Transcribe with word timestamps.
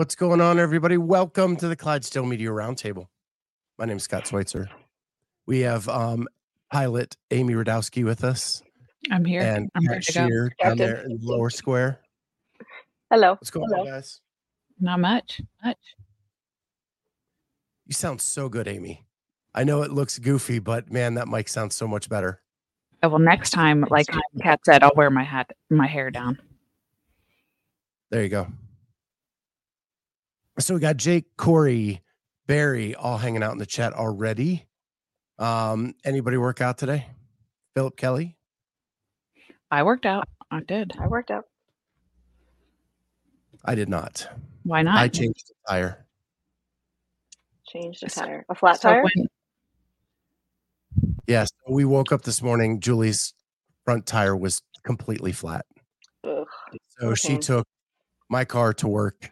What's 0.00 0.14
going 0.14 0.40
on, 0.40 0.58
everybody? 0.58 0.96
Welcome 0.96 1.56
to 1.58 1.68
the 1.68 1.76
Clydesdale 1.76 2.24
Media 2.24 2.48
Roundtable. 2.48 3.08
My 3.76 3.84
name 3.84 3.98
is 3.98 4.04
Scott 4.04 4.26
Schweitzer. 4.26 4.66
We 5.44 5.60
have 5.60 5.86
um, 5.90 6.26
pilot 6.72 7.18
Amy 7.32 7.52
Radowski 7.52 8.02
with 8.02 8.24
us 8.24 8.62
I'm 9.10 9.26
here. 9.26 9.42
and 9.42 9.68
I'm 9.74 9.86
ready 9.86 10.02
Kat 10.02 10.14
to 10.14 10.20
go. 10.20 10.26
Shear 10.26 10.52
down 10.58 10.78
there 10.78 11.02
in 11.02 11.18
the 11.18 11.26
lower 11.26 11.50
square. 11.50 12.00
Hello. 13.10 13.32
What's 13.32 13.50
going 13.50 13.68
Hello. 13.68 13.82
on, 13.82 13.88
guys? 13.88 14.22
Not 14.80 15.00
much. 15.00 15.42
Much. 15.62 15.76
You 17.84 17.92
sound 17.92 18.22
so 18.22 18.48
good, 18.48 18.68
Amy. 18.68 19.04
I 19.54 19.64
know 19.64 19.82
it 19.82 19.90
looks 19.90 20.18
goofy, 20.18 20.60
but 20.60 20.90
man, 20.90 21.12
that 21.16 21.28
mic 21.28 21.46
sounds 21.46 21.76
so 21.76 21.86
much 21.86 22.08
better. 22.08 22.40
Oh, 23.02 23.10
well, 23.10 23.18
next 23.18 23.50
time, 23.50 23.84
like 23.90 24.06
Kat 24.40 24.60
said, 24.64 24.82
I'll 24.82 24.92
wear 24.96 25.10
my 25.10 25.24
hat, 25.24 25.50
my 25.68 25.86
hair 25.86 26.10
down. 26.10 26.40
There 28.08 28.22
you 28.22 28.30
go. 28.30 28.46
So 30.60 30.74
we 30.74 30.80
got 30.80 30.96
Jake, 30.98 31.24
Corey, 31.36 32.02
Barry 32.46 32.94
all 32.94 33.16
hanging 33.18 33.42
out 33.42 33.52
in 33.52 33.58
the 33.58 33.66
chat 33.66 33.92
already. 33.94 34.66
Um, 35.38 35.94
anybody 36.04 36.36
work 36.36 36.60
out 36.60 36.76
today? 36.78 37.06
Philip 37.74 37.96
Kelly? 37.96 38.36
I 39.70 39.82
worked 39.84 40.04
out. 40.04 40.28
I 40.50 40.60
did. 40.60 40.92
I 41.00 41.06
worked 41.06 41.30
out. 41.30 41.44
I 43.64 43.74
did 43.74 43.88
not. 43.88 44.28
Why 44.64 44.82
not? 44.82 44.98
I 44.98 45.08
changed 45.08 45.48
the 45.48 45.54
tire. 45.68 46.06
Changed 47.68 48.02
a 48.02 48.10
tire. 48.10 48.44
A 48.48 48.54
flat 48.54 48.80
So 48.80 48.90
tire? 48.90 49.02
when- 49.02 49.28
Yes, 51.26 51.48
we 51.68 51.84
woke 51.84 52.10
up 52.10 52.22
this 52.22 52.42
morning. 52.42 52.80
Julie's 52.80 53.32
front 53.84 54.04
tire 54.06 54.36
was 54.36 54.60
completely 54.82 55.30
flat. 55.32 55.64
Ugh. 56.24 56.46
So 56.98 57.14
she 57.14 57.38
took 57.38 57.66
my 58.28 58.44
car 58.44 58.72
to 58.74 58.88
work. 58.88 59.30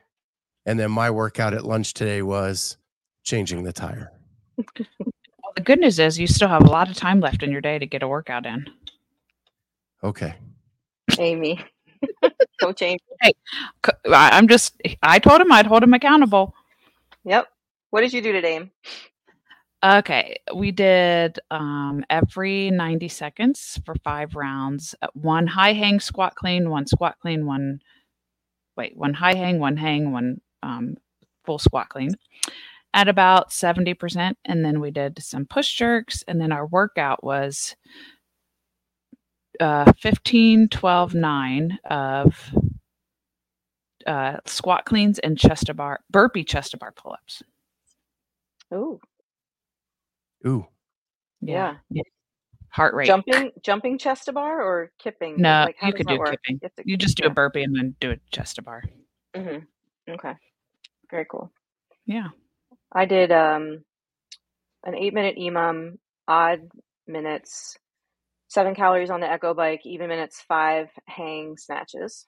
And 0.69 0.79
then 0.79 0.91
my 0.91 1.11
workout 1.11 1.55
at 1.55 1.65
lunch 1.65 1.95
today 1.95 2.21
was 2.21 2.77
changing 3.25 3.63
the 3.65 3.73
tire. 3.73 4.13
well, 4.59 5.53
the 5.57 5.63
good 5.63 5.79
news 5.81 5.99
is 5.99 6.19
you 6.19 6.27
still 6.27 6.49
have 6.49 6.61
a 6.63 6.71
lot 6.71 6.91
of 6.91 6.95
time 6.95 7.21
left 7.21 7.43
in 7.43 7.51
your 7.51 7.63
day 7.63 7.79
to 7.79 7.87
get 7.87 8.03
a 8.03 8.07
workout 8.09 8.45
in. 8.45 8.67
Okay. 10.05 10.35
Amy. 11.19 11.65
Don't 12.61 12.77
change. 12.77 13.01
C- 13.25 13.33
I- 14.13 14.31
I'm 14.37 14.47
just. 14.47 14.79
I 15.03 15.19
told 15.19 15.41
him 15.41 15.51
I'd 15.51 15.65
hold 15.65 15.83
him 15.83 15.95
accountable. 15.95 16.55
Yep. 17.25 17.49
What 17.89 18.03
did 18.03 18.13
you 18.13 18.21
do 18.21 18.33
today? 18.33 18.57
Aim? 18.57 18.71
Okay, 19.83 20.37
we 20.55 20.71
did 20.71 21.39
um, 21.51 22.05
every 22.11 22.71
90 22.71 23.09
seconds 23.09 23.81
for 23.87 23.95
five 24.05 24.35
rounds. 24.35 24.95
uh, 25.01 25.07
One 25.15 25.47
high 25.47 25.73
hang 25.73 25.99
squat 26.01 26.35
clean, 26.35 26.69
one 26.69 26.87
squat 26.87 27.17
clean, 27.23 27.47
one 27.47 27.81
wait, 28.77 28.97
one 28.99 29.15
high 29.15 29.35
hang, 29.35 29.61
one 29.61 29.79
hang, 29.79 30.13
one 30.13 30.43
um, 30.63 30.97
full 31.45 31.59
squat 31.59 31.89
clean 31.89 32.11
at 32.95 33.09
about 33.09 33.51
70%. 33.51 34.35
And 34.45 34.65
then 34.65 34.81
we 34.81 34.91
did 34.91 35.23
some 35.23 35.45
push 35.47 35.73
jerks. 35.75 36.25
And 36.27 36.41
then 36.41 36.53
our 36.53 36.67
workout 36.67 37.23
was 37.23 37.77
uh, 39.61 39.93
15, 40.01 40.69
12, 40.69 41.15
9 41.15 41.79
of 41.91 42.51
uh, 44.07 44.37
squat 44.47 44.85
cleans 44.87 45.19
and 45.19 45.39
chest 45.39 45.67
to 45.67 45.75
bar, 45.75 46.01
burpee 46.11 46.45
chest 46.45 46.71
to 46.73 46.77
bar 46.79 46.93
pull 46.93 47.13
ups. 47.13 47.43
Ooh. 48.73 49.01
Ooh. 50.47 50.67
Yeah. 51.41 51.75
Heart 52.71 52.95
rate. 52.95 53.07
Jumping 53.07 53.51
jumping 53.63 53.99
chest 53.99 54.27
to 54.27 54.33
bar 54.33 54.61
or 54.63 54.93
kipping? 54.99 55.41
No, 55.41 55.65
Like, 55.67 55.77
you 55.83 55.93
could 55.93 56.07
do 56.07 56.19
work? 56.19 56.31
kipping. 56.31 56.61
have 56.63 56.75
to- 56.77 56.83
You 56.87 56.97
just 56.97 57.17
do 57.17 57.27
a 57.27 57.31
burpee 57.31 57.63
and 57.63 57.75
then 57.75 57.97
do 57.99 58.11
a 58.13 58.17
chest 58.31 58.57
to 58.57 58.63
bar. 58.63 58.85
Mhm. 59.35 59.67
Okay. 60.09 60.35
Very 61.11 61.27
cool. 61.31 61.51
Yeah. 62.07 62.29
I 62.93 63.05
did 63.07 63.33
um 63.33 63.85
an 64.85 64.95
eight 64.95 65.15
minute 65.15 65.37
EMOM, 65.39 65.99
odd 66.27 66.61
minutes, 67.07 67.77
seven 68.49 68.75
calories 68.75 69.11
on 69.11 69.21
the 69.21 69.31
Echo 69.31 69.55
bike, 69.55 69.81
even 69.85 70.09
minutes, 70.09 70.43
five 70.49 70.89
hang 71.07 71.57
snatches. 71.59 72.27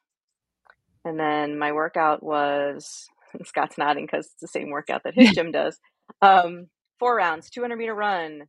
And 1.05 1.19
then 1.19 1.59
my 1.59 1.73
workout 1.73 2.23
was 2.23 3.09
Scott's 3.45 3.79
nodding 3.79 4.07
because 4.07 4.27
it's 4.27 4.41
the 4.41 4.49
same 4.49 4.71
workout 4.71 5.03
that 5.05 5.15
his 5.15 5.31
gym 5.35 5.53
does. 5.53 5.79
Um, 6.21 6.67
four 6.99 7.15
rounds, 7.17 7.49
200 7.51 7.77
meter 7.77 7.95
run. 7.95 8.43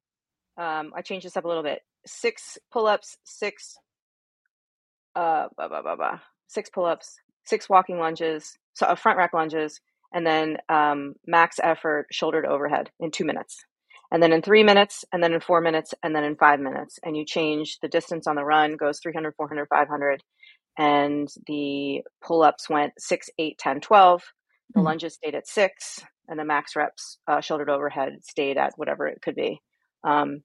Um, 0.57 0.91
I 0.95 1.01
changed 1.01 1.25
this 1.25 1.37
up 1.37 1.45
a 1.45 1.47
little 1.47 1.63
bit. 1.63 1.79
Six 2.05 2.57
pull 2.73 2.87
ups, 2.87 3.17
six, 3.23 3.75
uh, 5.15 5.47
blah, 5.55 5.67
blah, 5.67 5.81
blah, 5.81 5.95
blah. 5.95 6.19
six 6.47 6.69
pull 6.69 6.85
ups, 6.85 7.15
six 7.45 7.69
walking 7.69 7.99
lunges, 7.99 8.57
so 8.73 8.85
uh, 8.87 8.95
front 8.95 9.17
rack 9.17 9.33
lunges, 9.33 9.79
and 10.13 10.25
then 10.25 10.57
um, 10.69 11.15
max 11.27 11.57
effort 11.63 12.07
shoulder 12.11 12.41
to 12.43 12.49
overhead 12.49 12.89
in 12.99 13.11
two 13.11 13.25
minutes. 13.25 13.63
And 14.11 14.21
then 14.23 14.33
in 14.33 14.41
three 14.41 14.63
minutes, 14.63 15.05
and 15.13 15.23
then 15.23 15.33
in 15.33 15.41
four 15.41 15.61
minutes, 15.61 15.93
and 16.03 16.15
then 16.15 16.23
in 16.25 16.35
five 16.35 16.59
minutes. 16.59 16.99
And 17.03 17.17
you 17.17 17.25
change 17.25 17.79
the 17.81 17.87
distance 17.89 18.27
on 18.27 18.35
the 18.35 18.43
run 18.45 18.77
goes 18.77 18.99
300, 19.01 19.35
400, 19.37 19.67
500. 19.69 20.23
And 20.77 21.29
the 21.47 22.03
pull 22.23 22.43
ups 22.43 22.69
went 22.69 22.93
6, 22.99 23.29
8, 23.39 23.57
10, 23.59 23.81
12. 23.81 24.23
The 24.75 24.81
Mhm. 24.81 24.85
lunges 24.85 25.15
stayed 25.15 25.35
at 25.35 25.47
six. 25.47 25.99
And 26.27 26.39
the 26.39 26.45
max 26.45 26.75
reps, 26.75 27.19
uh, 27.27 27.41
shoulder 27.41 27.65
to 27.65 27.73
overhead, 27.73 28.23
stayed 28.23 28.57
at 28.57 28.73
whatever 28.77 29.07
it 29.07 29.21
could 29.21 29.35
be. 29.35 29.61
Um, 30.03 30.43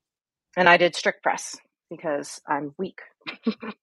and 0.57 0.69
I 0.69 0.77
did 0.79 0.97
strict 0.97 1.23
press 1.23 1.57
because 1.91 2.41
I'm 2.49 2.75
weak. 2.79 3.01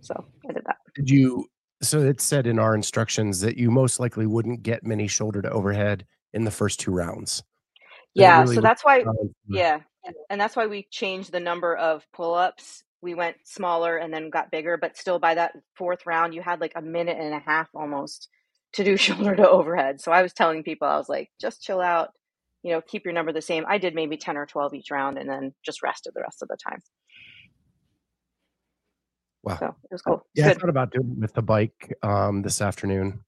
so 0.00 0.14
I 0.48 0.52
did 0.52 0.64
that. 0.66 0.76
Did 0.94 1.10
you? 1.10 1.46
So 1.88 2.00
it 2.00 2.20
said 2.20 2.46
in 2.46 2.58
our 2.58 2.74
instructions 2.74 3.40
that 3.40 3.56
you 3.56 3.70
most 3.70 4.00
likely 4.00 4.26
wouldn't 4.26 4.62
get 4.62 4.84
many 4.84 5.06
shoulder 5.06 5.42
to 5.42 5.50
overhead 5.50 6.06
in 6.32 6.44
the 6.44 6.50
first 6.50 6.80
two 6.80 6.90
rounds. 6.90 7.42
Yeah. 8.14 8.40
really 8.42 8.56
so 8.56 8.60
that's 8.60 8.84
why 8.84 9.04
Yeah, 9.48 9.80
and, 10.04 10.14
and 10.30 10.40
that's 10.40 10.56
why 10.56 10.66
we 10.66 10.86
changed 10.90 11.32
the 11.32 11.40
number 11.40 11.74
of 11.76 12.06
pull-ups. 12.12 12.84
We 13.02 13.14
went 13.14 13.36
smaller 13.44 13.96
and 13.96 14.12
then 14.12 14.30
got 14.30 14.50
bigger, 14.50 14.76
but 14.76 14.96
still 14.96 15.18
by 15.18 15.34
that 15.34 15.52
fourth 15.76 16.06
round, 16.06 16.34
you 16.34 16.42
had 16.42 16.60
like 16.60 16.72
a 16.74 16.82
minute 16.82 17.18
and 17.18 17.34
a 17.34 17.40
half 17.40 17.68
almost 17.74 18.28
to 18.74 18.84
do 18.84 18.96
shoulder 18.96 19.34
to 19.36 19.48
overhead. 19.48 20.00
So 20.00 20.12
I 20.12 20.22
was 20.22 20.32
telling 20.32 20.62
people, 20.62 20.88
I 20.88 20.96
was 20.96 21.08
like, 21.08 21.30
just 21.40 21.62
chill 21.62 21.80
out, 21.80 22.10
you 22.62 22.72
know, 22.72 22.80
keep 22.80 23.04
your 23.04 23.14
number 23.14 23.32
the 23.32 23.42
same. 23.42 23.64
I 23.68 23.78
did 23.78 23.94
maybe 23.94 24.16
10 24.16 24.36
or 24.36 24.46
12 24.46 24.74
each 24.74 24.90
round 24.90 25.18
and 25.18 25.28
then 25.28 25.52
just 25.64 25.82
rested 25.82 26.12
the 26.14 26.22
rest 26.22 26.42
of 26.42 26.48
the 26.48 26.56
time. 26.56 26.80
Wow. 29.44 29.56
So 29.58 29.66
it 29.66 29.92
was 29.92 30.02
cool. 30.02 30.26
Yeah, 30.34 30.48
I 30.48 30.54
thought 30.54 30.70
about 30.70 30.90
doing 30.92 31.10
it 31.12 31.18
with 31.20 31.34
the 31.34 31.42
bike 31.42 31.92
um, 32.02 32.42
this 32.42 32.60
afternoon 32.60 33.20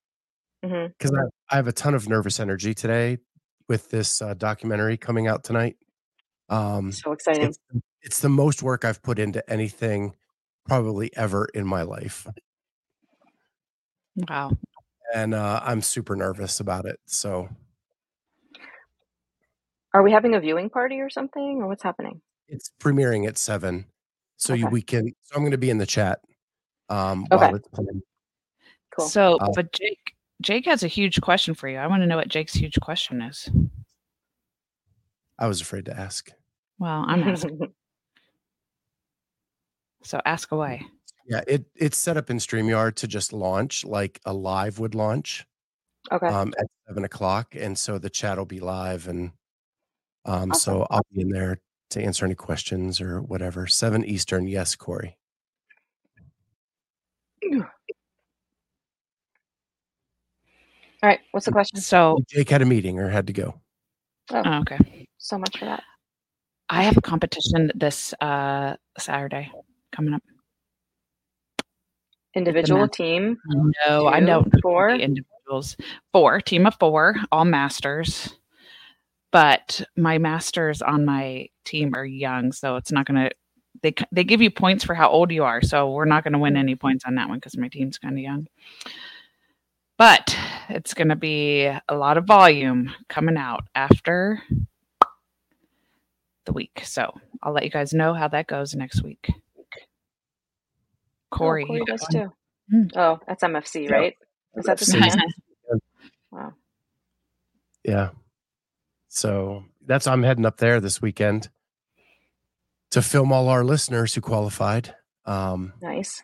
because 0.62 1.12
I, 1.12 1.52
I 1.52 1.56
have 1.56 1.68
a 1.68 1.72
ton 1.72 1.94
of 1.94 2.08
nervous 2.08 2.40
energy 2.40 2.74
today 2.74 3.18
with 3.68 3.90
this 3.90 4.20
uh, 4.22 4.34
documentary 4.34 4.96
coming 4.96 5.26
out 5.28 5.44
tonight. 5.44 5.76
Um, 6.48 6.90
So 6.92 7.12
exciting. 7.12 7.44
it's, 7.44 7.58
it's 8.02 8.20
the 8.20 8.28
most 8.28 8.62
work 8.62 8.84
I've 8.84 9.02
put 9.02 9.18
into 9.18 9.48
anything 9.50 10.14
probably 10.66 11.10
ever 11.16 11.46
in 11.54 11.66
my 11.66 11.82
life. 11.82 12.26
Wow. 14.28 14.52
And 15.14 15.34
uh, 15.34 15.60
I'm 15.62 15.82
super 15.82 16.16
nervous 16.16 16.58
about 16.60 16.86
it. 16.86 16.98
So 17.06 17.48
Are 19.94 20.02
we 20.02 20.10
having 20.12 20.34
a 20.34 20.40
viewing 20.40 20.70
party 20.70 21.00
or 21.00 21.10
something 21.10 21.58
or 21.60 21.68
what's 21.68 21.82
happening? 21.82 22.22
it's 22.48 22.70
premiering 22.80 23.26
at 23.26 23.36
seven. 23.36 23.86
So 24.36 24.54
you, 24.54 24.68
we 24.68 24.82
can, 24.82 25.12
so 25.22 25.36
I'm 25.36 25.42
going 25.42 25.52
to 25.52 25.58
be 25.58 25.70
in 25.70 25.78
the 25.78 25.86
chat 25.86 26.20
um, 26.88 27.26
Okay. 27.32 27.46
while 27.46 27.54
it's 27.54 27.68
playing. 27.68 28.02
Cool. 28.96 29.06
So, 29.06 29.38
Uh, 29.40 29.48
but 29.54 29.72
Jake, 29.72 30.14
Jake 30.42 30.66
has 30.66 30.82
a 30.82 30.88
huge 30.88 31.20
question 31.20 31.54
for 31.54 31.68
you. 31.68 31.78
I 31.78 31.86
want 31.86 32.02
to 32.02 32.06
know 32.06 32.16
what 32.16 32.28
Jake's 32.28 32.54
huge 32.54 32.78
question 32.80 33.22
is. 33.22 33.48
I 35.38 35.48
was 35.48 35.60
afraid 35.60 35.86
to 35.86 35.98
ask. 35.98 36.30
Well, 36.78 37.04
I'm 37.06 37.22
asking. 37.22 37.60
so 40.02 40.20
ask 40.24 40.52
away. 40.52 40.86
Yeah, 41.26 41.40
it 41.46 41.66
it's 41.74 41.96
set 41.96 42.16
up 42.16 42.30
in 42.30 42.38
StreamYard 42.38 42.94
to 42.96 43.08
just 43.08 43.32
launch 43.32 43.84
like 43.84 44.20
a 44.24 44.32
live 44.32 44.78
would 44.78 44.94
launch 44.94 45.44
okay. 46.12 46.28
um, 46.28 46.54
at 46.58 46.66
seven 46.86 47.04
o'clock, 47.04 47.56
and 47.56 47.76
so 47.76 47.98
the 47.98 48.10
chat 48.10 48.38
will 48.38 48.46
be 48.46 48.60
live, 48.60 49.08
and 49.08 49.32
um, 50.24 50.52
Awesome. 50.52 50.54
so 50.54 50.86
I'll 50.90 51.06
be 51.12 51.22
in 51.22 51.30
there 51.30 51.58
to 51.90 52.02
answer 52.02 52.24
any 52.24 52.34
questions 52.34 53.00
or 53.00 53.20
whatever. 53.22 53.66
Seven 53.66 54.04
Eastern, 54.04 54.46
yes, 54.46 54.74
Corey. 54.76 55.16
All 61.02 61.08
right. 61.10 61.20
What's 61.32 61.46
the 61.46 61.52
question? 61.52 61.80
So, 61.80 62.18
Jake 62.28 62.48
had 62.48 62.62
a 62.62 62.64
meeting 62.66 62.98
or 62.98 63.08
had 63.08 63.26
to 63.28 63.32
go. 63.32 63.54
oh, 64.32 64.58
okay. 64.60 65.06
So 65.18 65.38
much 65.38 65.58
for 65.58 65.66
that. 65.66 65.82
I 66.68 66.82
have 66.82 66.96
a 66.96 67.00
competition 67.02 67.70
this 67.74 68.12
uh, 68.20 68.74
Saturday 68.98 69.52
coming 69.94 70.14
up. 70.14 70.22
Individual 72.34 72.88
team. 72.88 73.38
No, 73.86 74.08
I 74.08 74.20
Two, 74.20 74.26
don't. 74.26 74.54
four? 74.62 74.90
individuals. 74.90 75.76
Four, 76.12 76.40
team 76.40 76.66
of 76.66 76.74
four, 76.80 77.14
all 77.30 77.44
masters. 77.44 78.34
But 79.36 79.82
my 79.98 80.16
masters 80.16 80.80
on 80.80 81.04
my 81.04 81.50
team 81.66 81.92
are 81.94 82.06
young, 82.06 82.52
so 82.52 82.76
it's 82.76 82.90
not 82.90 83.04
going 83.04 83.28
to. 83.28 83.30
They 83.82 83.94
they 84.10 84.24
give 84.24 84.40
you 84.40 84.50
points 84.50 84.82
for 84.82 84.94
how 84.94 85.10
old 85.10 85.30
you 85.30 85.44
are, 85.44 85.60
so 85.60 85.90
we're 85.90 86.06
not 86.06 86.24
going 86.24 86.32
to 86.32 86.38
win 86.38 86.56
any 86.56 86.74
points 86.74 87.04
on 87.04 87.16
that 87.16 87.28
one 87.28 87.36
because 87.36 87.54
my 87.54 87.68
team's 87.68 87.98
kind 87.98 88.14
of 88.14 88.22
young. 88.22 88.46
But 89.98 90.34
it's 90.70 90.94
going 90.94 91.10
to 91.10 91.16
be 91.16 91.66
a 91.66 91.94
lot 91.94 92.16
of 92.16 92.24
volume 92.24 92.94
coming 93.10 93.36
out 93.36 93.64
after 93.74 94.42
the 96.46 96.54
week, 96.54 96.80
so 96.84 97.12
I'll 97.42 97.52
let 97.52 97.64
you 97.64 97.70
guys 97.70 97.92
know 97.92 98.14
how 98.14 98.28
that 98.28 98.46
goes 98.46 98.74
next 98.74 99.02
week. 99.02 99.28
Corey, 101.30 101.64
oh, 101.64 101.66
Corey 101.66 101.82
does 101.86 102.06
too. 102.10 102.32
Hmm. 102.70 102.84
Oh, 102.96 103.18
that's 103.28 103.44
MFC, 103.44 103.84
Yeah. 103.84 103.90
right? 103.96 104.16
Is 104.56 104.64
that 104.64 104.78
the 104.78 104.86
same? 104.86 105.02
Wow. 106.32 106.54
Yeah. 107.84 108.08
So 109.16 109.64
that's 109.86 110.06
I'm 110.06 110.22
heading 110.22 110.44
up 110.44 110.58
there 110.58 110.78
this 110.78 111.00
weekend 111.00 111.48
to 112.90 113.00
film 113.00 113.32
all 113.32 113.48
our 113.48 113.64
listeners 113.64 114.12
who 114.12 114.20
qualified. 114.20 114.94
Um, 115.24 115.72
Nice. 115.80 116.22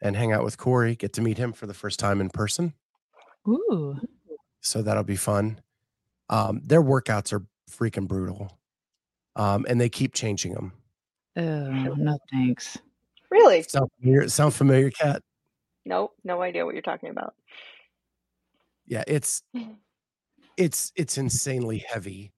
and 0.00 0.16
hang 0.16 0.32
out 0.32 0.42
with 0.42 0.56
Corey, 0.56 0.96
get 0.96 1.12
to 1.12 1.20
meet 1.20 1.36
him 1.36 1.52
for 1.52 1.66
the 1.66 1.74
first 1.74 2.00
time 2.00 2.22
in 2.22 2.30
person. 2.30 2.72
Ooh. 3.46 4.00
So 4.62 4.80
that'll 4.80 5.04
be 5.04 5.16
fun. 5.16 5.60
Um, 6.30 6.62
their 6.64 6.82
workouts 6.82 7.30
are 7.30 7.44
freaking 7.70 8.08
brutal. 8.08 8.58
Um, 9.36 9.66
and 9.68 9.78
they 9.78 9.90
keep 9.90 10.14
changing 10.14 10.54
them. 10.54 10.72
Oh, 11.36 11.42
no 11.94 12.18
thanks. 12.32 12.78
Really? 13.30 13.64
Sound 13.64 13.90
familiar, 14.00 14.28
sound 14.30 14.54
familiar, 14.54 14.90
Cat? 14.90 15.22
Nope. 15.84 16.14
No 16.24 16.40
idea 16.40 16.64
what 16.64 16.74
you're 16.74 16.80
talking 16.80 17.10
about. 17.10 17.34
Yeah, 18.86 19.04
it's 19.06 19.42
it's 20.60 20.92
it's 20.94 21.16
insanely 21.16 21.78
heavy 21.78 22.32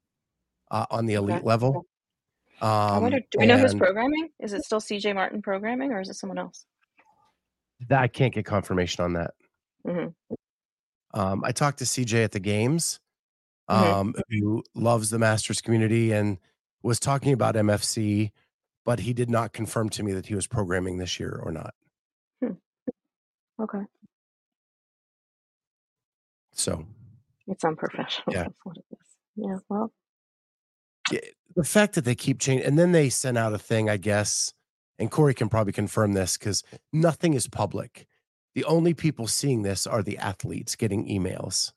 uh, 0.71 0.87
on 0.91 1.07
the 1.07 1.15
elite 1.15 1.37
Okay. 1.37 1.45
level. 1.47 1.87
Um, 2.61 2.69
I 2.71 2.99
wonder, 3.01 3.19
do 3.31 3.39
we 3.41 3.47
know 3.47 3.59
who's 3.59 3.75
programming? 3.75 4.31
Is 4.39 4.53
it 4.53 4.63
still 4.63 4.81
CJ 4.81 5.15
Martin 5.15 5.43
programming 5.43 5.93
or 5.93 6.01
is 6.01 6.09
it 6.09 6.15
someone 6.15 6.39
else? 6.39 6.65
that 7.89 8.01
I 8.01 8.07
can't 8.07 8.33
get 8.33 8.47
confirmation 8.47 9.05
on 9.05 9.15
that. 9.15 9.35
Mhm. 9.85 10.15
Um, 11.15 11.43
I 11.45 11.51
talked 11.51 11.79
to 11.79 11.85
CJ 11.85 12.23
at 12.23 12.31
the 12.31 12.39
games, 12.39 13.01
Mhm. 13.69 13.75
um, 13.75 14.15
who 14.29 14.63
loves 14.77 15.11
the 15.11 15.19
Masters 15.19 15.61
community 15.61 16.13
and 16.13 16.39
was 16.85 17.01
talking 17.01 17.33
about 17.33 17.57
MFC, 17.57 18.31
but 18.85 19.01
he 19.01 19.13
did 19.13 19.29
not 19.29 19.53
confirm 19.53 19.89
to 19.91 20.05
me 20.05 20.13
that 20.13 20.27
he 20.27 20.37
was 20.37 20.47
programming 20.47 20.99
this 20.99 21.19
year 21.19 21.41
or 21.43 21.51
not. 21.51 21.75
Okay. 23.59 23.85
So 26.53 26.87
It's 27.47 27.65
unprofessional. 27.65 28.33
Yeah. 28.33 28.43
That's 28.45 28.59
what 28.65 28.77
it 28.77 28.85
is. 28.93 29.07
Yeah. 29.37 29.59
Well, 29.69 29.93
yeah, 31.11 31.21
the 31.57 31.65
fact 31.65 31.95
that 31.95 32.05
they 32.05 32.15
keep 32.15 32.39
changing, 32.39 32.67
and 32.67 32.79
then 32.79 32.93
they 32.93 33.09
sent 33.09 33.37
out 33.37 33.53
a 33.53 33.59
thing, 33.59 33.91
I 33.91 33.97
guess, 33.97 34.53
and 34.99 35.11
Corey 35.11 35.35
can 35.35 35.49
probably 35.49 35.73
confirm 35.73 36.13
this 36.13 36.37
because 36.37 36.63
nothing 36.93 37.35
is 37.35 37.49
public. 37.49 38.07
The 38.55 38.65
only 38.65 38.95
people 38.95 39.27
seeing 39.27 39.63
this 39.63 39.87
are 39.87 40.03
the 40.03 40.19
athletes 40.19 40.77
getting 40.77 41.09
emails. 41.09 41.73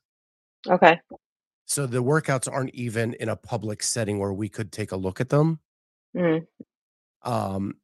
okay. 0.68 1.00
So 1.68 1.86
the 1.86 2.02
workouts 2.02 2.50
aren't 2.50 2.74
even 2.74 3.14
in 3.14 3.28
a 3.28 3.34
public 3.34 3.82
setting 3.82 4.20
where 4.20 4.32
we 4.32 4.48
could 4.48 4.70
take 4.70 4.92
a 4.92 4.96
look 4.96 5.20
at 5.20 5.30
them. 5.30 5.58
Mm. 6.16 6.46
um, 7.22 7.74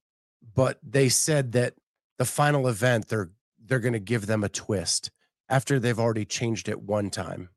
but 0.54 0.78
they 0.82 1.08
said 1.10 1.52
that 1.52 1.74
the 2.18 2.24
final 2.24 2.66
event 2.68 3.08
they're 3.08 3.30
they're 3.66 3.80
going 3.80 3.92
to 3.92 3.98
give 3.98 4.26
them 4.26 4.42
a 4.42 4.48
twist 4.48 5.10
after 5.48 5.78
they've 5.78 5.98
already 5.98 6.24
changed 6.24 6.68
it 6.68 6.80
one 6.80 7.10
time. 7.10 7.50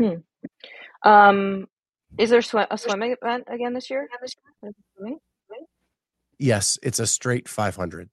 Hmm. 0.00 1.08
Um, 1.08 1.66
is 2.18 2.30
there 2.30 2.42
sw- 2.42 2.66
a 2.70 2.78
swimming 2.78 3.14
event 3.20 3.44
again 3.52 3.74
this 3.74 3.90
year? 3.90 4.08
Is 4.22 4.34
there 4.62 4.72
swimming? 4.96 5.18
Yes, 6.38 6.78
it's 6.82 6.98
a 6.98 7.06
straight 7.06 7.48
500. 7.48 8.08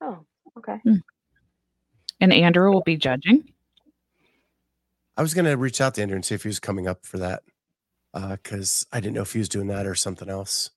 Oh, 0.00 0.24
okay. 0.56 0.78
Hmm. 0.82 0.96
And 2.20 2.32
Andrew 2.32 2.72
will 2.72 2.82
be 2.82 2.96
judging. 2.96 3.52
I 5.16 5.22
was 5.22 5.34
going 5.34 5.44
to 5.44 5.56
reach 5.56 5.80
out 5.80 5.94
to 5.94 6.02
Andrew 6.02 6.16
and 6.16 6.24
see 6.24 6.34
if 6.34 6.42
he 6.42 6.48
was 6.48 6.60
coming 6.60 6.86
up 6.88 7.04
for 7.04 7.18
that 7.18 7.42
uh, 8.14 8.36
because 8.36 8.86
I 8.92 9.00
didn't 9.00 9.14
know 9.14 9.22
if 9.22 9.32
he 9.32 9.40
was 9.40 9.48
doing 9.48 9.66
that 9.66 9.86
or 9.86 9.94
something 9.94 10.30
else. 10.30 10.70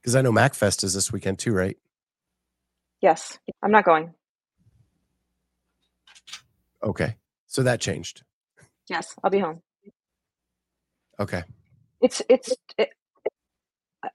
Because 0.00 0.16
I 0.16 0.22
know 0.22 0.32
MacFest 0.32 0.82
is 0.82 0.94
this 0.94 1.12
weekend 1.12 1.38
too, 1.38 1.52
right? 1.52 1.76
Yes. 3.02 3.38
I'm 3.62 3.70
not 3.70 3.84
going. 3.84 4.14
Okay, 6.82 7.16
so 7.48 7.64
that 7.64 7.80
changed. 7.80 8.22
Yes. 8.88 9.14
I'll 9.22 9.30
be 9.30 9.38
home. 9.40 9.62
Okay, 11.20 11.42
It's, 12.00 12.22
it's, 12.28 12.54
it, 12.78 12.90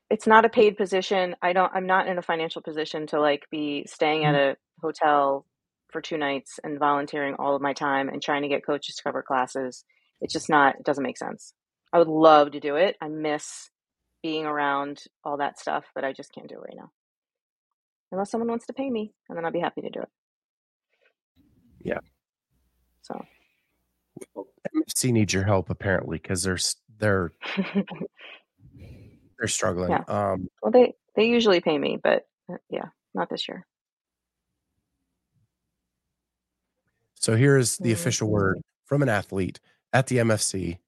it's 0.09 0.27
not 0.27 0.45
a 0.45 0.49
paid 0.49 0.77
position. 0.77 1.35
I 1.41 1.53
don't, 1.53 1.71
I'm 1.75 1.85
not 1.87 2.07
in 2.07 2.17
a 2.17 2.21
financial 2.21 2.61
position 2.61 3.07
to 3.07 3.19
like 3.19 3.43
be 3.51 3.85
staying 3.87 4.25
at 4.25 4.35
mm. 4.35 4.51
a 4.53 4.57
hotel 4.81 5.45
for 5.91 6.01
two 6.01 6.17
nights 6.17 6.59
and 6.63 6.79
volunteering 6.79 7.35
all 7.39 7.55
of 7.55 7.61
my 7.61 7.73
time 7.73 8.09
and 8.09 8.21
trying 8.21 8.43
to 8.43 8.47
get 8.47 8.65
coaches 8.65 8.95
to 8.95 9.03
cover 9.03 9.21
classes. 9.21 9.83
It's 10.21 10.33
just 10.33 10.49
not, 10.49 10.75
it 10.75 10.85
doesn't 10.85 11.03
make 11.03 11.17
sense. 11.17 11.53
I 11.91 11.99
would 11.99 12.07
love 12.07 12.51
to 12.51 12.59
do 12.59 12.75
it. 12.77 12.95
I 13.01 13.09
miss 13.09 13.69
being 14.23 14.45
around 14.45 15.03
all 15.23 15.37
that 15.37 15.59
stuff, 15.59 15.85
but 15.93 16.03
I 16.05 16.13
just 16.13 16.33
can't 16.33 16.47
do 16.47 16.55
it 16.55 16.61
right 16.61 16.77
now. 16.77 16.89
Unless 18.11 18.31
someone 18.31 18.49
wants 18.49 18.67
to 18.67 18.73
pay 18.73 18.89
me, 18.89 19.11
and 19.27 19.37
then 19.37 19.45
I'll 19.45 19.51
be 19.51 19.59
happy 19.59 19.81
to 19.81 19.89
do 19.89 19.99
it. 20.01 20.09
Yeah. 21.81 21.99
So, 23.01 23.21
MFC 24.37 25.11
needs 25.11 25.33
your 25.33 25.43
help 25.43 25.69
apparently 25.69 26.17
because 26.17 26.43
they're 26.43 26.57
they're 26.97 27.31
they're 29.39 29.47
struggling. 29.47 29.91
Yeah. 29.91 30.03
Um, 30.07 30.49
well, 30.61 30.71
they 30.71 30.93
they 31.15 31.27
usually 31.27 31.61
pay 31.61 31.77
me, 31.77 31.99
but 32.01 32.25
uh, 32.51 32.57
yeah, 32.69 32.85
not 33.13 33.29
this 33.29 33.47
year. 33.47 33.65
So 37.15 37.35
here's 37.35 37.77
the 37.77 37.89
Mhm. 37.89 37.93
official 37.93 38.29
word 38.29 38.61
from 38.85 39.01
an 39.01 39.09
athlete 39.09 39.59
at 39.93 40.07
the 40.07 40.17
MFC. 40.17 40.79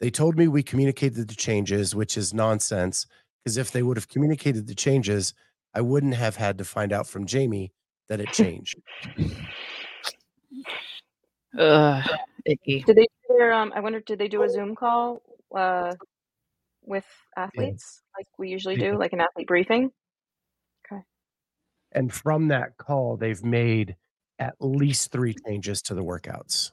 They 0.00 0.10
told 0.10 0.38
me 0.38 0.46
we 0.46 0.62
communicated 0.62 1.26
the 1.28 1.34
changes, 1.34 1.94
which 1.94 2.16
is 2.16 2.32
nonsense. 2.32 3.06
Because 3.42 3.56
if 3.56 3.72
they 3.72 3.82
would 3.82 3.96
have 3.96 4.08
communicated 4.08 4.66
the 4.66 4.74
changes, 4.74 5.34
I 5.74 5.80
wouldn't 5.80 6.14
have 6.14 6.36
had 6.36 6.58
to 6.58 6.64
find 6.64 6.92
out 6.92 7.08
from 7.08 7.26
Jamie 7.26 7.72
that 8.08 8.20
it 8.20 8.32
changed. 8.32 8.80
Ugh, 11.58 12.04
icky. 12.48 12.80
Did 12.82 12.96
they 12.96 13.02
do 13.02 13.36
their, 13.38 13.52
um? 13.52 13.72
I 13.74 13.80
wonder, 13.80 14.00
did 14.00 14.18
they 14.18 14.28
do 14.28 14.42
a 14.42 14.48
Zoom 14.48 14.74
call 14.74 15.22
uh 15.56 15.94
with 16.82 17.06
athletes 17.36 18.02
like 18.16 18.26
we 18.38 18.48
usually 18.48 18.76
do, 18.76 18.98
like 18.98 19.12
an 19.12 19.20
athlete 19.20 19.46
briefing? 19.46 19.90
Okay. 20.90 21.02
And 21.92 22.12
from 22.12 22.48
that 22.48 22.76
call, 22.78 23.16
they've 23.16 23.42
made 23.44 23.96
at 24.38 24.54
least 24.60 25.12
three 25.12 25.34
changes 25.46 25.82
to 25.82 25.94
the 25.94 26.02
workouts. 26.02 26.72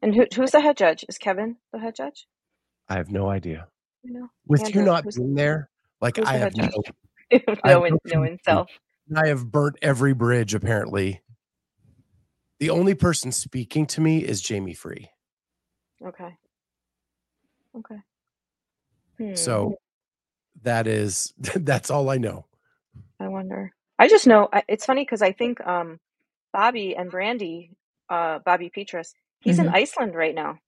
And 0.00 0.14
who 0.14 0.26
who's 0.34 0.50
the 0.50 0.60
head 0.60 0.76
judge? 0.76 1.04
Is 1.08 1.18
Kevin 1.18 1.56
the 1.72 1.78
head 1.78 1.94
judge? 1.94 2.26
I 2.88 2.96
have 2.96 3.10
no 3.10 3.28
idea. 3.28 3.68
You 4.02 4.12
know, 4.14 4.28
With 4.46 4.74
you 4.74 4.82
not 4.82 5.04
being 5.04 5.34
there, 5.34 5.70
like 6.00 6.18
I 6.18 6.38
have 6.38 6.54
head 6.54 6.72
no. 6.74 6.82
I 7.62 7.70
have 7.70 7.82
no, 7.82 7.98
no 8.04 8.24
no 8.24 8.36
clue. 8.46 8.64
I 9.16 9.28
have 9.28 9.50
burnt 9.50 9.76
every 9.80 10.12
bridge 10.12 10.54
apparently. 10.54 11.20
The 12.62 12.70
only 12.70 12.94
person 12.94 13.32
speaking 13.32 13.86
to 13.88 14.00
me 14.00 14.20
is 14.20 14.40
Jamie 14.40 14.74
Free. 14.76 15.10
Okay. 16.06 16.36
Okay. 17.76 17.96
Hmm. 19.18 19.34
So 19.36 19.78
that 20.62 20.86
is 20.86 21.34
that's 21.56 21.90
all 21.90 22.10
I 22.10 22.18
know. 22.18 22.46
I 23.20 23.28
wonder. 23.28 23.72
I 23.98 24.08
just 24.08 24.26
know 24.26 24.48
it's 24.68 24.86
funny 24.86 25.02
because 25.02 25.22
I 25.22 25.32
think 25.32 25.60
um, 25.66 25.98
Bobby 26.52 26.96
and 26.96 27.10
Brandy, 27.10 27.72
uh, 28.10 28.40
Bobby 28.44 28.70
Petrus, 28.74 29.14
he's 29.40 29.58
in 29.58 29.68
Iceland 29.68 30.14
right 30.14 30.34
now. 30.34 30.58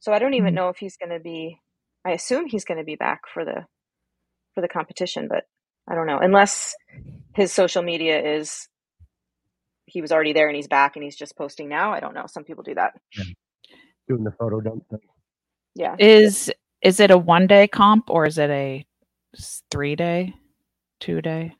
So 0.00 0.12
I 0.12 0.18
don't 0.20 0.34
even 0.34 0.54
Mhm. 0.54 0.54
know 0.54 0.70
if 0.70 0.78
he's 0.78 0.96
going 0.96 1.10
to 1.10 1.20
be. 1.20 1.60
I 2.04 2.12
assume 2.12 2.46
he's 2.46 2.64
going 2.64 2.78
to 2.78 2.84
be 2.84 2.96
back 2.96 3.22
for 3.32 3.44
the 3.44 3.66
for 4.54 4.62
the 4.62 4.68
competition, 4.68 5.28
but 5.28 5.44
I 5.88 5.94
don't 5.94 6.06
know 6.08 6.18
unless 6.20 6.74
his 7.34 7.52
social 7.52 7.82
media 7.82 8.36
is 8.38 8.68
he 9.86 10.00
was 10.02 10.12
already 10.12 10.32
there 10.32 10.48
and 10.48 10.56
he's 10.56 10.68
back 10.68 10.96
and 10.96 11.02
he's 11.04 11.16
just 11.16 11.36
posting 11.36 11.68
now. 11.68 11.92
I 11.92 12.00
don't 12.00 12.14
know. 12.14 12.26
Some 12.26 12.44
people 12.44 12.62
do 12.64 12.74
that. 12.74 12.94
Doing 14.08 14.24
the 14.24 14.32
photo 14.32 14.60
dump 14.60 14.88
thing. 14.90 15.00
Yeah. 15.74 15.96
Is 15.98 16.52
is 16.82 17.00
it 17.00 17.10
a 17.10 17.18
one 17.18 17.46
day 17.46 17.66
comp 17.68 18.10
or 18.10 18.26
is 18.26 18.38
it 18.38 18.50
a 18.50 18.84
three 19.70 19.96
day, 19.96 20.34
two 21.00 21.20
day? 21.22 21.54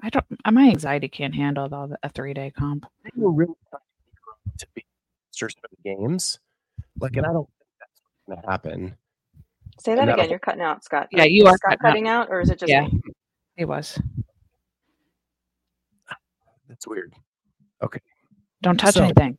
I 0.00 0.10
don't. 0.10 0.24
My 0.50 0.68
anxiety 0.68 1.08
can't 1.08 1.34
handle 1.34 1.68
the, 1.68 1.98
a 2.02 2.08
three 2.08 2.32
day 2.34 2.52
comp. 2.56 2.86
They 3.04 3.10
were 3.16 3.32
really 3.32 3.54
trying 3.70 3.82
to 4.58 4.66
be 4.74 4.84
Masters 5.32 5.54
for 5.60 5.68
the 5.70 5.82
games. 5.96 6.38
Like, 7.00 7.16
and 7.16 7.26
I 7.26 7.32
don't 7.32 7.48
think 7.58 7.68
that's 7.80 8.00
going 8.28 8.40
to 8.40 8.48
happen. 8.48 8.96
Say 9.80 9.94
that 9.96 10.02
And 10.08 10.10
again. 10.10 10.30
You're 10.30 10.38
cutting 10.38 10.62
out, 10.62 10.84
Scott. 10.84 11.08
Yeah, 11.10 11.22
Uh, 11.22 11.26
you 11.26 11.44
is 11.46 11.52
are 11.52 11.56
Scott 11.58 11.78
cutting 11.80 12.08
out. 12.08 12.26
out, 12.28 12.32
or 12.32 12.40
is 12.40 12.50
it 12.50 12.58
just 12.58 12.70
Yeah. 12.70 12.82
me? 12.82 13.00
It 13.56 13.64
was. 13.66 14.00
That's 16.78 16.86
weird. 16.86 17.12
Okay. 17.82 17.98
Don't 18.62 18.78
touch 18.78 18.94
So- 18.94 19.02
anything. 19.04 19.36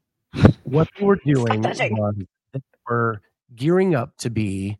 what 0.63 0.89
they 0.99 1.05
were 1.05 1.15
doing 1.25 1.61
touching. 1.61 1.97
was 1.97 2.15
they 2.53 2.61
were 2.87 3.21
gearing 3.55 3.95
up 3.95 4.15
to 4.17 4.29
be 4.29 4.77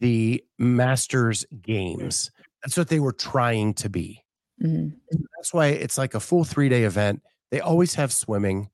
the 0.00 0.42
Masters 0.58 1.44
games. 1.62 2.30
That's 2.64 2.76
what 2.76 2.88
they 2.88 2.98
were 2.98 3.12
trying 3.12 3.74
to 3.74 3.88
be. 3.90 4.24
Mhm. 4.60 4.96
That's 5.36 5.52
why 5.52 5.66
it's 5.68 5.96
like 5.98 6.14
a 6.14 6.20
full 6.20 6.44
three 6.44 6.68
day 6.68 6.84
event. 6.84 7.22
They 7.50 7.60
always 7.60 7.94
have 7.94 8.12
swimming. 8.12 8.70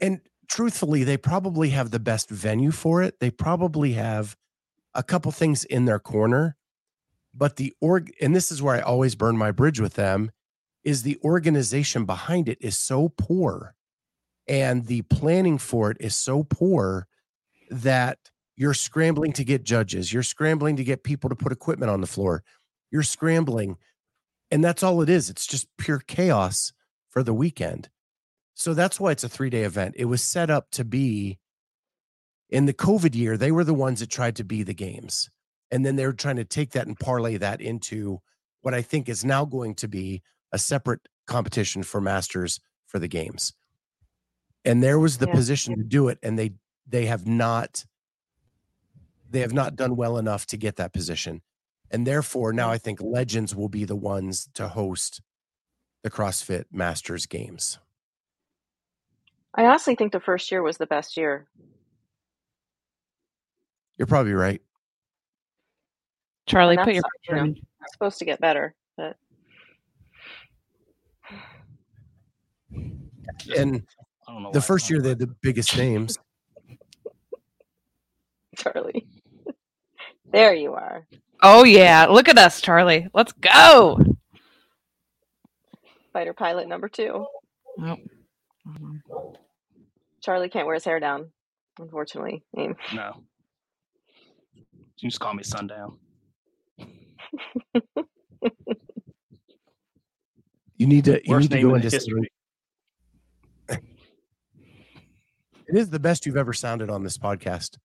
And 0.00 0.20
truthfully, 0.48 1.04
they 1.04 1.16
probably 1.16 1.70
have 1.70 1.90
the 1.92 2.00
best 2.00 2.28
venue 2.28 2.72
for 2.72 3.02
it. 3.02 3.20
They 3.20 3.30
probably 3.30 3.92
have 3.92 4.36
a 4.94 5.02
couple 5.04 5.30
things 5.32 5.64
in 5.64 5.84
their 5.84 6.00
corner. 6.00 6.56
But 7.32 7.56
the 7.56 7.72
org, 7.80 8.12
and 8.20 8.34
this 8.34 8.50
is 8.50 8.60
where 8.60 8.74
I 8.74 8.80
always 8.80 9.14
burn 9.14 9.36
my 9.38 9.52
bridge 9.52 9.80
with 9.80 9.94
them, 9.94 10.32
is 10.84 11.02
the 11.02 11.18
organization 11.24 12.04
behind 12.04 12.48
it 12.48 12.58
is 12.60 12.76
so 12.76 13.08
poor 13.08 13.74
and 14.48 14.86
the 14.86 15.02
planning 15.02 15.58
for 15.58 15.90
it 15.90 15.96
is 16.00 16.16
so 16.16 16.42
poor 16.42 17.06
that 17.70 18.18
you're 18.56 18.74
scrambling 18.74 19.32
to 19.32 19.44
get 19.44 19.62
judges, 19.62 20.12
you're 20.12 20.22
scrambling 20.22 20.76
to 20.76 20.84
get 20.84 21.04
people 21.04 21.30
to 21.30 21.36
put 21.36 21.52
equipment 21.52 21.90
on 21.90 22.00
the 22.00 22.06
floor, 22.06 22.42
you're 22.90 23.02
scrambling. 23.02 23.76
And 24.50 24.64
that's 24.64 24.82
all 24.82 25.00
it 25.02 25.08
is. 25.08 25.30
It's 25.30 25.46
just 25.46 25.68
pure 25.78 26.00
chaos 26.00 26.72
for 27.08 27.22
the 27.22 27.32
weekend. 27.32 27.88
So 28.54 28.74
that's 28.74 28.98
why 28.98 29.12
it's 29.12 29.24
a 29.24 29.28
three 29.28 29.50
day 29.50 29.62
event. 29.62 29.94
It 29.96 30.06
was 30.06 30.22
set 30.22 30.50
up 30.50 30.70
to 30.72 30.84
be 30.84 31.38
in 32.50 32.66
the 32.66 32.74
COVID 32.74 33.14
year, 33.14 33.36
they 33.36 33.52
were 33.52 33.64
the 33.64 33.72
ones 33.72 34.00
that 34.00 34.10
tried 34.10 34.36
to 34.36 34.44
be 34.44 34.62
the 34.62 34.74
games. 34.74 35.30
And 35.70 35.86
then 35.86 35.96
they 35.96 36.04
were 36.04 36.12
trying 36.12 36.36
to 36.36 36.44
take 36.44 36.72
that 36.72 36.88
and 36.88 36.98
parlay 36.98 37.36
that 37.36 37.60
into 37.60 38.20
what 38.62 38.74
I 38.74 38.82
think 38.82 39.08
is 39.08 39.24
now 39.24 39.44
going 39.44 39.76
to 39.76 39.88
be 39.88 40.22
a 40.52 40.58
separate 40.58 41.08
competition 41.26 41.82
for 41.82 42.00
masters 42.00 42.60
for 42.86 42.98
the 42.98 43.08
games. 43.08 43.52
And 44.64 44.82
there 44.82 44.98
was 44.98 45.18
the 45.18 45.26
Yeah. 45.26 45.34
position 45.34 45.76
to 45.76 45.84
do 45.84 46.08
it. 46.08 46.18
And 46.22 46.38
they 46.38 46.54
they 46.86 47.06
have 47.06 47.26
not 47.26 47.84
they 49.30 49.40
have 49.40 49.52
not 49.52 49.76
done 49.76 49.94
well 49.94 50.18
enough 50.18 50.44
to 50.46 50.56
get 50.56 50.76
that 50.76 50.92
position. 50.92 51.42
And 51.90 52.06
therefore, 52.06 52.52
now 52.52 52.70
I 52.70 52.78
think 52.78 53.00
legends 53.00 53.54
will 53.54 53.68
be 53.68 53.84
the 53.84 53.96
ones 53.96 54.48
to 54.54 54.68
host 54.68 55.22
the 56.02 56.10
CrossFit 56.10 56.64
Masters 56.72 57.26
games. 57.26 57.78
I 59.54 59.66
honestly 59.66 59.94
think 59.94 60.12
the 60.12 60.20
first 60.20 60.50
year 60.50 60.62
was 60.62 60.78
the 60.78 60.86
best 60.86 61.16
year. 61.16 61.48
You're 63.98 64.06
probably 64.06 64.32
right. 64.32 64.62
Charlie, 66.46 66.76
put 66.76 66.94
your 66.94 67.02
that's, 67.02 67.12
picture 67.26 67.46
you 67.46 67.52
know, 67.52 67.60
supposed 67.92 68.18
to 68.18 68.24
get 68.24 68.40
better, 68.40 68.74
but 68.96 69.16
And 73.48 73.82
I 74.28 74.32
don't 74.32 74.42
know. 74.42 74.52
the 74.52 74.60
first 74.60 74.90
year 74.90 75.00
they 75.00 75.10
had 75.10 75.18
the 75.18 75.26
biggest 75.42 75.76
names. 75.76 76.18
Charlie. 78.56 79.06
there 80.30 80.54
you 80.54 80.74
are. 80.74 81.06
Oh 81.42 81.64
yeah, 81.64 82.06
look 82.06 82.28
at 82.28 82.38
us, 82.38 82.60
Charlie. 82.60 83.08
Let's 83.14 83.32
go. 83.32 83.98
Fighter 86.12 86.34
pilot 86.34 86.68
number 86.68 86.88
two. 86.88 87.24
Oh. 87.80 87.96
Charlie 90.22 90.48
can't 90.50 90.66
wear 90.66 90.74
his 90.74 90.84
hair 90.84 91.00
down, 91.00 91.30
unfortunately. 91.78 92.42
Aim. 92.58 92.76
No. 92.94 93.22
You 94.54 95.08
just 95.08 95.20
call 95.20 95.32
me 95.32 95.42
Sundown. 95.42 95.98
You 100.80 100.86
need 100.86 101.04
to 101.04 101.20
you 101.22 101.34
Worst 101.34 101.50
need 101.50 101.56
to 101.56 101.62
go 101.62 101.74
in 101.74 101.82
into 101.82 101.94
history. 101.94 102.29
It 105.70 105.76
is 105.78 105.88
the 105.90 106.00
best 106.00 106.26
you've 106.26 106.36
ever 106.36 106.52
sounded 106.52 106.90
on 106.90 107.04
this 107.04 107.16
podcast. 107.16 107.78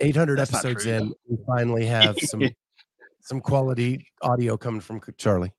800 0.00 0.38
That's 0.38 0.52
episodes 0.54 0.84
true, 0.84 0.92
in, 0.92 1.14
we 1.28 1.36
finally 1.46 1.84
have 1.86 2.18
some 2.18 2.42
some 3.20 3.40
quality 3.42 4.06
audio 4.22 4.56
coming 4.56 4.80
from 4.80 5.00
Charlie. 5.18 5.52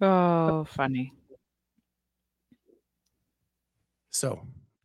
Oh, 0.00 0.64
funny. 0.64 1.12
So 4.10 4.40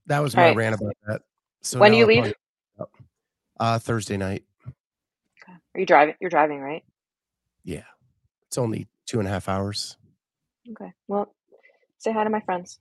that 0.08 0.20
was 0.20 0.36
All 0.36 0.42
my 0.42 0.48
right. 0.50 0.58
rant 0.58 0.76
about 0.76 0.98
that. 1.08 1.22
So 1.62 1.80
When 1.80 1.92
do 1.92 1.98
you 1.98 2.04
I'll 2.04 2.08
leave? 2.10 2.34
probably- 2.76 2.94
Uh, 3.60 3.80
Thursday 3.80 4.18
night. 4.18 4.44
Are 5.48 5.80
you 5.80 5.86
driving? 5.86 6.16
You're 6.20 6.30
driving, 6.30 6.60
right? 6.60 6.84
Yeah, 7.64 7.84
it's 8.48 8.58
only 8.58 8.88
two 9.06 9.20
and 9.20 9.28
a 9.28 9.32
half 9.32 9.48
hours. 9.50 9.98
Okay. 10.70 10.92
Well, 11.08 11.34
say 11.98 12.12
hi 12.12 12.24
to 12.24 12.30
my 12.30 12.40
friends. 12.42 12.80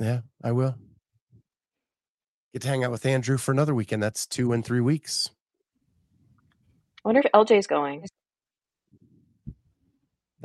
Yeah, 0.00 0.20
I 0.42 0.52
will. 0.52 0.74
Get 2.52 2.62
to 2.62 2.68
hang 2.68 2.84
out 2.84 2.90
with 2.90 3.06
Andrew 3.06 3.38
for 3.38 3.52
another 3.52 3.74
weekend. 3.74 4.02
That's 4.02 4.26
two 4.26 4.52
and 4.52 4.64
three 4.64 4.80
weeks. 4.80 5.30
I 7.04 7.08
wonder 7.08 7.22
if 7.24 7.32
LJ's 7.32 7.66
going. 7.66 8.06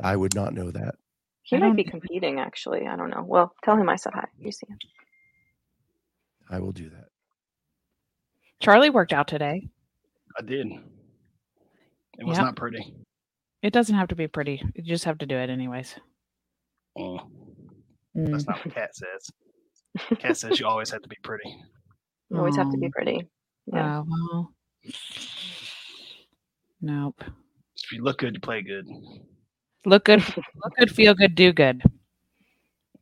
I 0.02 0.16
would 0.16 0.34
not 0.34 0.54
know 0.54 0.70
that. 0.70 0.94
He 1.42 1.56
might 1.56 1.76
be 1.76 1.84
competing, 1.84 2.38
actually. 2.40 2.86
I 2.86 2.96
don't 2.96 3.10
know. 3.10 3.24
Well, 3.26 3.54
tell 3.64 3.76
him 3.76 3.88
I 3.88 3.96
said 3.96 4.12
hi. 4.14 4.26
You 4.38 4.52
see 4.52 4.66
him. 4.68 4.78
I 6.50 6.60
will 6.60 6.72
do 6.72 6.88
that. 6.90 7.06
Charlie 8.60 8.90
worked 8.90 9.12
out 9.12 9.28
today. 9.28 9.68
I 10.38 10.42
did. 10.42 10.66
It 12.18 12.24
was 12.26 12.36
Yeah. 12.38 12.44
not 12.44 12.56
pretty. 12.56 12.94
It 13.62 13.72
doesn't 13.72 13.94
have 13.94 14.08
to 14.08 14.14
be 14.16 14.28
pretty. 14.28 14.62
You 14.74 14.82
just 14.82 15.04
have 15.04 15.18
to 15.18 15.26
do 15.26 15.36
it 15.36 15.50
anyways. 15.50 15.94
Mm, 16.96 17.47
Mm. 18.16 18.30
that's 18.32 18.46
not 18.46 18.64
what 18.64 18.74
Kat 18.74 18.90
says. 18.94 19.30
Kat 20.18 20.36
says 20.36 20.58
you 20.60 20.66
always 20.66 20.90
have 20.90 21.02
to 21.02 21.08
be 21.08 21.16
pretty. 21.22 21.48
You 22.30 22.38
always 22.38 22.56
have 22.56 22.70
to 22.70 22.78
be 22.78 22.86
Oh, 22.86 22.90
pretty. 22.92 23.28
Yeah. 23.66 23.98
oh, 24.00 24.06
well. 24.08 24.52
Nope. 26.80 27.22
If 27.84 27.92
you 27.92 28.02
look 28.02 28.18
good, 28.18 28.34
you 28.34 28.40
play 28.40 28.62
good. 28.62 28.86
Look 29.86 30.04
good, 30.04 30.20
look 30.36 30.74
good, 30.78 30.90
feel 30.94 31.14
good, 31.14 31.34
do 31.34 31.52
good. 31.52 31.82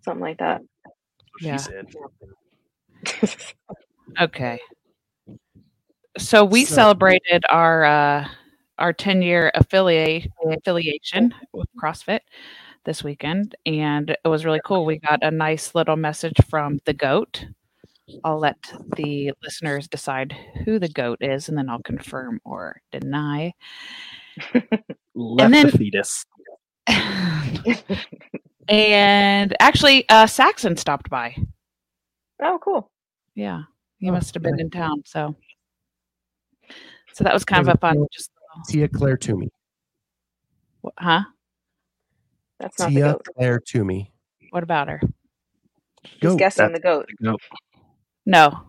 Something 0.05 0.21
like 0.23 0.39
that. 0.39 0.63
That's 1.43 1.69
Yeah. 1.69 1.83
Said. 3.17 3.55
Okay. 4.21 4.61
So 6.17 6.45
we 6.45 6.65
So- 6.65 6.75
celebrated 6.77 7.43
our 7.51 7.85
uh 7.85 8.29
our 8.79 8.93
10 8.93 9.21
year 9.23 9.51
affiliate 9.55 10.31
affiliation 10.49 11.35
with 11.53 11.67
CrossFit 11.83 12.21
this 12.87 13.05
weekend 13.05 13.55
and 13.67 14.11
it 14.11 14.29
was 14.29 14.47
really 14.47 14.61
cool. 14.65 14.87
We 14.87 14.99
got 14.99 15.23
a 15.23 15.31
nice 15.31 15.75
little 15.75 15.97
message 15.97 16.37
from 16.49 16.79
the 16.87 16.95
goat. 16.95 17.45
I'll 18.25 18.39
let 18.39 18.57
the 18.97 19.33
listeners 19.43 19.89
decide 19.89 20.35
who 20.65 20.79
the 20.79 20.89
goat 20.89 21.19
is 21.21 21.49
and 21.51 21.59
then 21.59 21.69
I'll 21.69 21.83
confirm 21.83 22.41
or 22.45 22.81
deny. 22.93 23.53
Left 25.15 25.53
then- 25.53 25.67
the 25.67 25.73
fetus. 25.77 26.25
and 28.69 29.57
actually 29.61 30.09
uh 30.09 30.27
Saxon 30.27 30.77
stopped 30.77 31.11
by. 31.11 31.37
oh, 32.43 32.59
cool. 32.63 32.91
Yeah. 33.35 33.63
He 33.99 34.09
Oh, 34.09 34.13
must 34.13 34.35
have 34.35 34.43
been 34.43 34.53
nice. 34.57 34.61
in 34.63 34.71
town, 34.71 35.03
so 35.05 35.37
so 37.13 37.25
that 37.25 37.33
was 37.35 37.45
kind 37.45 37.67
Was 37.67 37.69
of 37.69 37.75
a 37.77 37.79
fun 37.79 38.07
just 38.13 38.31
Tia 38.69 38.89
Claire 38.89 39.17
Toomey. 39.17 39.49
huh? 40.99 41.23
That's 42.59 42.79
not 42.79 42.89
the 42.89 42.95
Tia 42.95 43.13
goat. 43.13 43.27
Claire 43.37 43.61
Toomey. 43.61 44.13
What 44.51 44.63
about 44.63 44.89
her? 44.89 45.01
He's 46.03 46.21
Goat. 46.21 46.39
guessing 46.39 46.73
the 46.73 46.81
goat. 46.81 47.09
Nope. 47.21 47.41
No. 48.25 48.63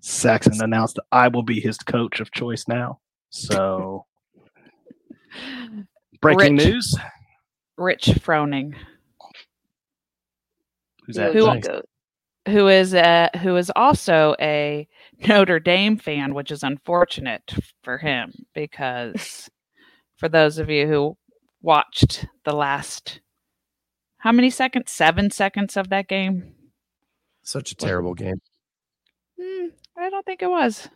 Saxon 0.00 0.62
announced 0.62 0.96
that 0.96 1.04
I 1.12 1.28
will 1.28 1.42
be 1.42 1.60
his 1.60 1.76
coach 1.78 2.20
of 2.20 2.30
choice 2.32 2.64
now. 2.66 3.00
So, 3.30 4.06
breaking 6.20 6.56
Rich. 6.56 6.66
news. 6.66 6.96
Rich 7.76 8.06
Froning, 8.22 8.74
Who's 11.06 11.16
that? 11.16 11.32
Who, 11.32 11.46
nice. 11.46 11.64
who 12.48 12.68
is 12.68 12.94
a, 12.94 13.30
who 13.42 13.56
is 13.56 13.70
also 13.74 14.34
a 14.40 14.86
Notre 15.26 15.60
Dame 15.60 15.96
fan, 15.96 16.34
which 16.34 16.50
is 16.50 16.62
unfortunate 16.62 17.54
for 17.82 17.98
him 17.98 18.32
because 18.54 19.48
for 20.20 20.28
those 20.28 20.58
of 20.58 20.70
you 20.70 20.86
who 20.86 21.16
watched 21.62 22.26
the 22.44 22.54
last 22.54 23.20
how 24.18 24.32
many 24.32 24.50
seconds? 24.50 24.92
Seven 24.92 25.30
seconds 25.30 25.76
of 25.76 25.88
that 25.90 26.06
game? 26.08 26.54
Such 27.42 27.72
a 27.72 27.76
terrible 27.76 28.14
game. 28.14 28.40
Hmm, 29.40 29.68
I 29.96 30.10
don't 30.10 30.24
think 30.26 30.42
it 30.42 30.50
was. 30.50 30.88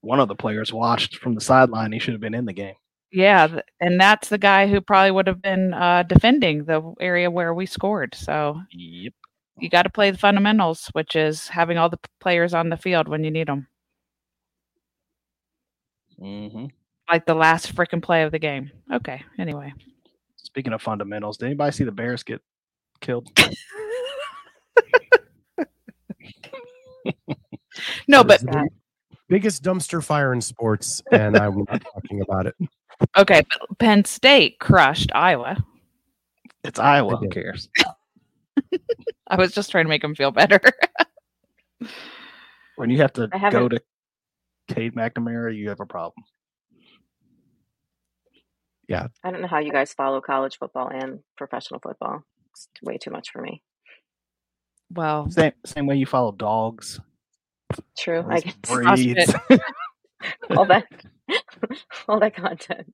one 0.00 0.20
of 0.20 0.28
the 0.28 0.34
players 0.36 0.72
watched 0.72 1.16
from 1.16 1.34
the 1.34 1.40
sideline. 1.40 1.92
He 1.92 1.98
should 1.98 2.14
have 2.14 2.20
been 2.20 2.34
in 2.34 2.46
the 2.46 2.52
game. 2.52 2.76
Yeah, 3.12 3.60
and 3.80 4.00
that's 4.00 4.28
the 4.30 4.38
guy 4.38 4.68
who 4.68 4.80
probably 4.80 5.10
would 5.10 5.26
have 5.26 5.42
been 5.42 5.74
uh, 5.74 6.02
defending 6.04 6.64
the 6.64 6.94
area 7.00 7.30
where 7.30 7.52
we 7.54 7.66
scored. 7.66 8.14
So 8.14 8.60
Yep. 8.70 9.14
you 9.58 9.68
got 9.70 9.82
to 9.82 9.90
play 9.90 10.10
the 10.10 10.18
fundamentals, 10.18 10.88
which 10.92 11.14
is 11.16 11.48
having 11.48 11.78
all 11.78 11.90
the 11.90 12.00
players 12.20 12.54
on 12.54 12.70
the 12.70 12.76
field 12.76 13.08
when 13.08 13.24
you 13.24 13.30
need 13.30 13.48
them, 13.48 13.68
hmm 16.18 16.66
like 17.10 17.26
the 17.26 17.34
last 17.34 17.74
freaking 17.74 18.02
play 18.02 18.22
of 18.22 18.32
the 18.32 18.38
game. 18.38 18.70
Okay. 18.92 19.22
Anyway, 19.38 19.72
Speaking 20.36 20.72
of 20.72 20.82
fundamentals, 20.82 21.36
did 21.38 21.46
anybody 21.46 21.72
see 21.72 21.84
the 21.84 21.92
Bears 21.92 22.22
get 22.22 22.42
killed? 23.00 23.28
no, 28.06 28.22
but 28.24 28.40
is 28.42 28.46
biggest 29.28 29.62
dumpster 29.62 30.04
fire 30.04 30.32
in 30.32 30.40
sports, 30.40 31.02
and 31.10 31.36
I'm 31.36 31.64
not 31.68 31.82
talking 31.94 32.20
about 32.20 32.46
it. 32.46 32.54
okay, 33.16 33.42
but 33.68 33.78
Penn 33.78 34.04
State 34.04 34.58
crushed 34.58 35.10
Iowa. 35.14 35.56
It's 36.64 36.78
Iowa. 36.78 37.16
Who 37.16 37.28
cares? 37.28 37.68
I 39.28 39.36
was 39.36 39.52
just 39.52 39.70
trying 39.70 39.86
to 39.86 39.88
make 39.88 40.02
them 40.02 40.14
feel 40.14 40.30
better. 40.30 40.60
When 42.76 42.90
you 42.90 42.98
have 42.98 43.12
to 43.14 43.28
I 43.32 43.38
go 43.38 43.38
haven't- 43.38 43.70
to 43.70 44.74
Cade 44.74 44.94
McNamara, 44.94 45.56
you 45.56 45.68
have 45.70 45.80
a 45.80 45.86
problem. 45.86 46.24
I 48.90 49.30
don't 49.30 49.40
know 49.42 49.48
how 49.48 49.58
you 49.60 49.72
guys 49.72 49.92
follow 49.94 50.20
college 50.20 50.58
football 50.58 50.88
and 50.88 51.20
professional 51.36 51.80
football. 51.80 52.22
It's 52.50 52.68
way 52.82 52.98
too 52.98 53.10
much 53.10 53.30
for 53.32 53.40
me. 53.40 53.62
well, 54.90 55.30
Same 55.30 55.52
same 55.64 55.86
way 55.86 55.96
you 55.96 56.06
follow 56.06 56.32
dogs, 56.32 57.00
True. 57.98 58.24
I 58.28 58.40
those 58.40 58.42
get 58.44 58.62
breeds. 58.62 59.34
all 60.56 60.66
that 60.66 60.86
all 62.08 62.20
that 62.20 62.34
content. 62.36 62.92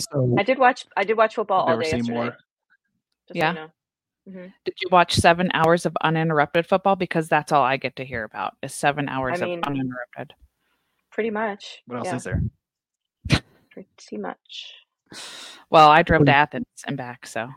So 0.00 0.34
I 0.38 0.42
did 0.42 0.58
watch 0.58 0.84
I 0.96 1.04
did 1.04 1.16
watch 1.16 1.34
football 1.34 1.66
all 1.68 1.78
day 1.78 1.86
seen 1.90 1.98
yesterday. 1.98 2.14
more. 2.18 2.26
Just 2.30 2.38
so 3.28 3.34
Yeah. 3.34 3.48
you 3.50 3.54
know. 3.54 3.68
Mhm. 4.28 4.52
did 4.64 4.74
you 4.82 4.88
watch 4.90 5.14
seven 5.14 5.50
hours 5.54 5.86
of 5.86 5.96
uninterrupted 6.02 6.66
football? 6.66 6.96
Because 6.96 7.28
that's 7.28 7.52
all 7.52 7.62
I 7.62 7.76
get 7.76 7.96
to 7.96 8.04
hear 8.04 8.24
about 8.24 8.54
is 8.62 8.74
seven 8.74 9.08
hours 9.08 9.40
mean- 9.40 9.60
of 9.60 9.64
uninterrupted. 9.64 10.34
Pretty 11.12 11.30
much. 11.30 11.82
What 11.86 11.98
else 11.98 12.06
yeah, 12.08 12.16
is 12.16 12.24
there? 12.24 12.42
Pretty 13.76 14.16
much. 14.16 14.74
Well, 15.70 15.88
I 15.90 16.02
drove 16.02 16.20
What 16.20 16.26
to 16.26 16.34
Athens 16.34 16.66
and 16.86 16.96
back, 16.96 17.26
so 17.26 17.48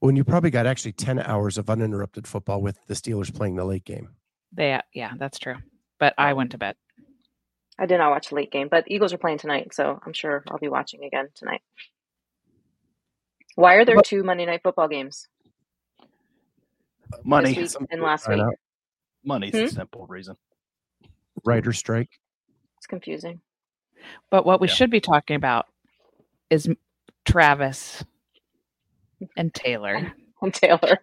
when 0.00 0.16
you 0.16 0.24
probably 0.24 0.50
got 0.50 0.66
actually 0.66 0.92
10 0.92 1.18
hours 1.20 1.56
of 1.56 1.70
uninterrupted 1.70 2.26
football 2.26 2.60
with 2.60 2.78
the 2.86 2.94
Steelers 2.94 3.34
playing 3.34 3.56
the 3.56 3.64
late 3.64 3.84
game. 3.84 4.10
they 4.52 4.78
yeah, 4.92 5.12
that's 5.18 5.38
true. 5.38 5.56
But 5.98 6.14
I 6.18 6.34
went 6.34 6.50
to 6.50 6.58
bed. 6.58 6.76
I 7.78 7.86
did 7.86 7.98
not 7.98 8.10
watch 8.10 8.28
the 8.28 8.36
late 8.36 8.52
game, 8.52 8.68
but 8.70 8.84
Eagles 8.86 9.12
are 9.12 9.18
playing 9.18 9.38
tonight, 9.38 9.74
so 9.74 9.98
I'm 10.04 10.12
sure 10.12 10.44
I'll 10.48 10.58
be 10.58 10.68
watching 10.68 11.02
again 11.04 11.28
tonight. 11.34 11.62
Why 13.56 13.74
are 13.74 13.84
there 13.84 14.00
two 14.02 14.22
Monday 14.22 14.46
night 14.46 14.60
football 14.62 14.88
games 14.88 15.26
Money. 17.24 17.54
this 17.54 17.78
week 17.78 17.88
and 17.90 18.02
last 18.02 18.26
find 18.26 18.46
week? 18.46 18.56
Money's 19.24 19.52
Hmm? 19.54 19.60
the 19.62 19.68
simple 19.70 20.06
reason. 20.06 20.36
Writer 21.44 21.72
strike. 21.72 22.10
It's 22.76 22.86
confusing. 22.86 23.40
But 24.30 24.44
what 24.46 24.60
we 24.60 24.68
Yeah. 24.68 24.74
should 24.74 24.90
be 24.90 25.00
talking 25.00 25.36
about 25.36 25.66
is 26.50 26.68
Travis 27.24 28.04
and 29.36 29.52
Taylor. 29.54 30.12
And 30.42 30.52
Taylor. 30.52 30.98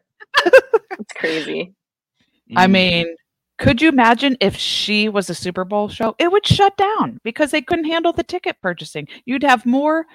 it's 1.00 1.14
crazy. 1.16 1.74
I 2.56 2.68
Mm, 2.68 2.72
mean, 2.72 3.16
could 3.58 3.82
you 3.82 3.90
imagine 3.90 4.38
if 4.40 4.56
she 4.56 5.10
was 5.10 5.32
a 5.32 5.34
Super 5.36 5.64
Bowl 5.66 5.88
show? 5.90 6.16
It 6.20 6.32
would 6.32 6.46
shut 6.46 6.78
down 6.78 7.20
because 7.24 7.50
they 7.50 7.62
couldn't 7.62 7.86
handle 7.86 8.14
the 8.14 8.24
ticket 8.24 8.58
purchasing. 8.62 9.08
You'd 9.26 9.42
have 9.44 9.66
more 9.66 10.06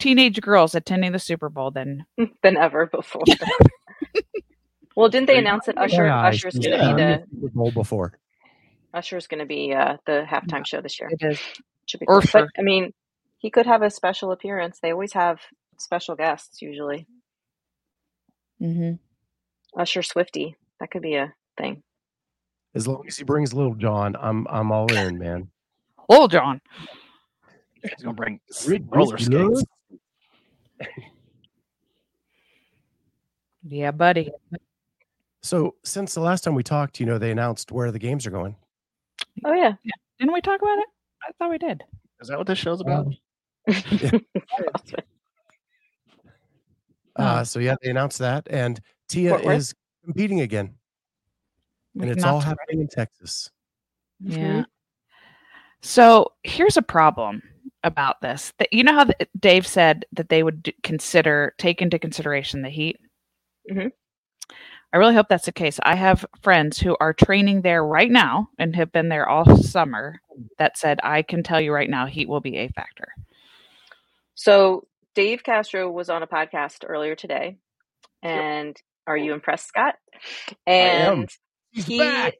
teenage 0.00 0.40
girls 0.40 0.74
attending 0.74 1.12
the 1.12 1.20
Super 1.20 1.48
Bowl 1.48 1.70
than 1.70 2.04
than 2.42 2.56
ever 2.56 2.86
before. 2.86 3.22
well, 4.96 5.08
didn't 5.08 5.26
they 5.28 5.38
announce 5.38 5.66
that 5.66 5.76
My 5.76 5.84
Usher 5.84 6.06
eyes, 6.08 6.34
Usher's 6.34 6.54
she's 6.54 6.66
going 6.66 6.72
to 6.80 6.86
be 6.86 6.92
the 6.94 6.98
the 7.30 7.40
Super 7.42 7.48
Bowl 7.54 7.70
before. 7.70 8.18
Usher's 8.92 9.26
going 9.28 9.40
to 9.40 9.46
be 9.46 9.72
uh, 9.72 9.98
the 10.06 10.24
halftime 10.28 10.66
show 10.66 10.80
this 10.80 10.98
year? 10.98 11.10
it 11.12 11.22
is. 11.24 11.40
Should 11.86 12.00
be 12.00 12.06
cool. 12.06 12.22
But 12.32 12.48
I 12.58 12.62
mean, 12.62 12.92
he 13.38 13.50
could 13.50 13.66
have 13.66 13.82
a 13.82 13.90
special 13.90 14.32
appearance. 14.32 14.78
They 14.80 14.92
always 14.92 15.12
have 15.12 15.40
special 15.78 16.16
guests 16.16 16.62
usually. 16.62 17.06
Mm-hmm. 18.60 19.80
Usher 19.80 20.02
Swifty. 20.02 20.56
That 20.80 20.90
could 20.90 21.02
be 21.02 21.14
a 21.14 21.34
thing. 21.58 21.82
As 22.74 22.88
long 22.88 23.04
as 23.06 23.16
he 23.16 23.24
brings 23.24 23.52
Lil 23.54 23.74
Jon, 23.74 24.16
I'm 24.20 24.46
I'm 24.48 24.72
all 24.72 24.92
in, 24.92 25.18
man. 25.18 25.48
Lil 26.08 26.28
Jon. 26.28 26.60
He's 27.82 28.02
gonna 28.02 28.14
bring 28.14 28.40
roller 28.90 29.18
skates. 29.18 29.64
Yeah, 33.66 33.92
buddy. 33.92 34.30
So 35.42 35.74
since 35.84 36.14
the 36.14 36.20
last 36.20 36.44
time 36.44 36.54
we 36.54 36.62
talked, 36.62 37.00
you 37.00 37.06
know, 37.06 37.18
they 37.18 37.30
announced 37.30 37.72
where 37.72 37.90
the 37.90 37.98
games 37.98 38.26
are 38.26 38.30
going. 38.30 38.56
Oh 39.44 39.54
yeah. 39.54 39.72
Didn't 40.18 40.34
we 40.34 40.40
talk 40.40 40.60
about 40.60 40.78
it? 40.78 40.86
I 41.26 41.32
thought 41.38 41.50
we 41.50 41.58
did. 41.58 41.82
Is 42.20 42.28
that 42.28 42.38
what 42.38 42.46
this 42.46 42.58
show's 42.58 42.80
about? 42.80 43.06
Uh, 47.16 47.38
Oh. 47.40 47.44
so 47.44 47.60
yeah, 47.60 47.76
they 47.80 47.90
announced 47.90 48.18
that, 48.18 48.48
and 48.50 48.80
Tia 49.08 49.38
Fort 49.38 49.44
is 49.56 49.72
competing 50.04 50.40
again, 50.40 50.74
and 52.00 52.10
it's 52.10 52.24
all 52.24 52.40
to- 52.40 52.46
happening 52.46 52.80
in 52.80 52.88
Texas. 52.88 53.50
Yeah. 54.20 54.64
So 55.82 56.32
here's 56.42 56.76
a 56.76 56.82
problem 56.82 57.40
about 57.84 58.20
this. 58.20 58.52
That 58.58 58.72
you 58.72 58.82
know 58.82 58.94
how 58.94 59.04
th- 59.04 59.28
Dave 59.38 59.64
said 59.64 60.06
that 60.12 60.28
they 60.28 60.42
would 60.42 60.64
d- 60.64 60.74
consider 60.82 61.54
take 61.58 61.80
into 61.80 62.00
consideration 62.00 62.62
the 62.62 62.68
heat. 62.70 62.98
Mhm. 63.70 63.92
I 64.94 64.98
really 64.98 65.14
hope 65.16 65.28
that's 65.28 65.46
the 65.46 65.52
case. 65.52 65.80
I 65.82 65.96
have 65.96 66.24
friends 66.42 66.78
who 66.80 66.96
are 67.00 67.12
training 67.12 67.62
there 67.62 67.84
right 67.84 68.10
now 68.10 68.50
and 68.58 68.76
have 68.76 68.92
been 68.92 69.08
there 69.10 69.28
all 69.28 69.56
summer 69.58 70.20
that 70.58 70.78
said 70.78 71.00
I 71.02 71.22
can 71.22 71.42
tell 71.42 71.60
you 71.60 71.72
right 71.74 71.90
now 71.90 72.06
heat 72.06 72.28
will 72.28 72.40
be 72.40 72.58
a 72.58 72.68
factor. 72.68 73.08
So 74.34 74.86
Dave 75.14 75.42
Castro 75.44 75.90
was 75.90 76.10
on 76.10 76.22
a 76.22 76.28
podcast 76.28 76.84
earlier 76.86 77.16
today, 77.16 77.56
and 78.22 78.76
are 79.06 79.16
you 79.16 79.32
impressed, 79.34 79.68
Scott? 79.68 79.96
am. 80.78 81.26
And 81.26 81.28
He's 81.72 81.86
he 81.86 81.98
back. 81.98 82.34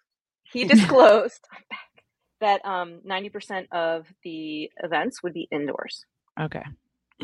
he 0.53 0.65
disclosed 0.67 1.41
that 2.41 2.65
um, 2.65 3.01
90% 3.09 3.67
of 3.73 4.07
the 4.25 4.71
events 4.83 5.23
would 5.23 5.35
be 5.35 5.49
indoors, 5.53 6.05
Okay. 6.41 6.65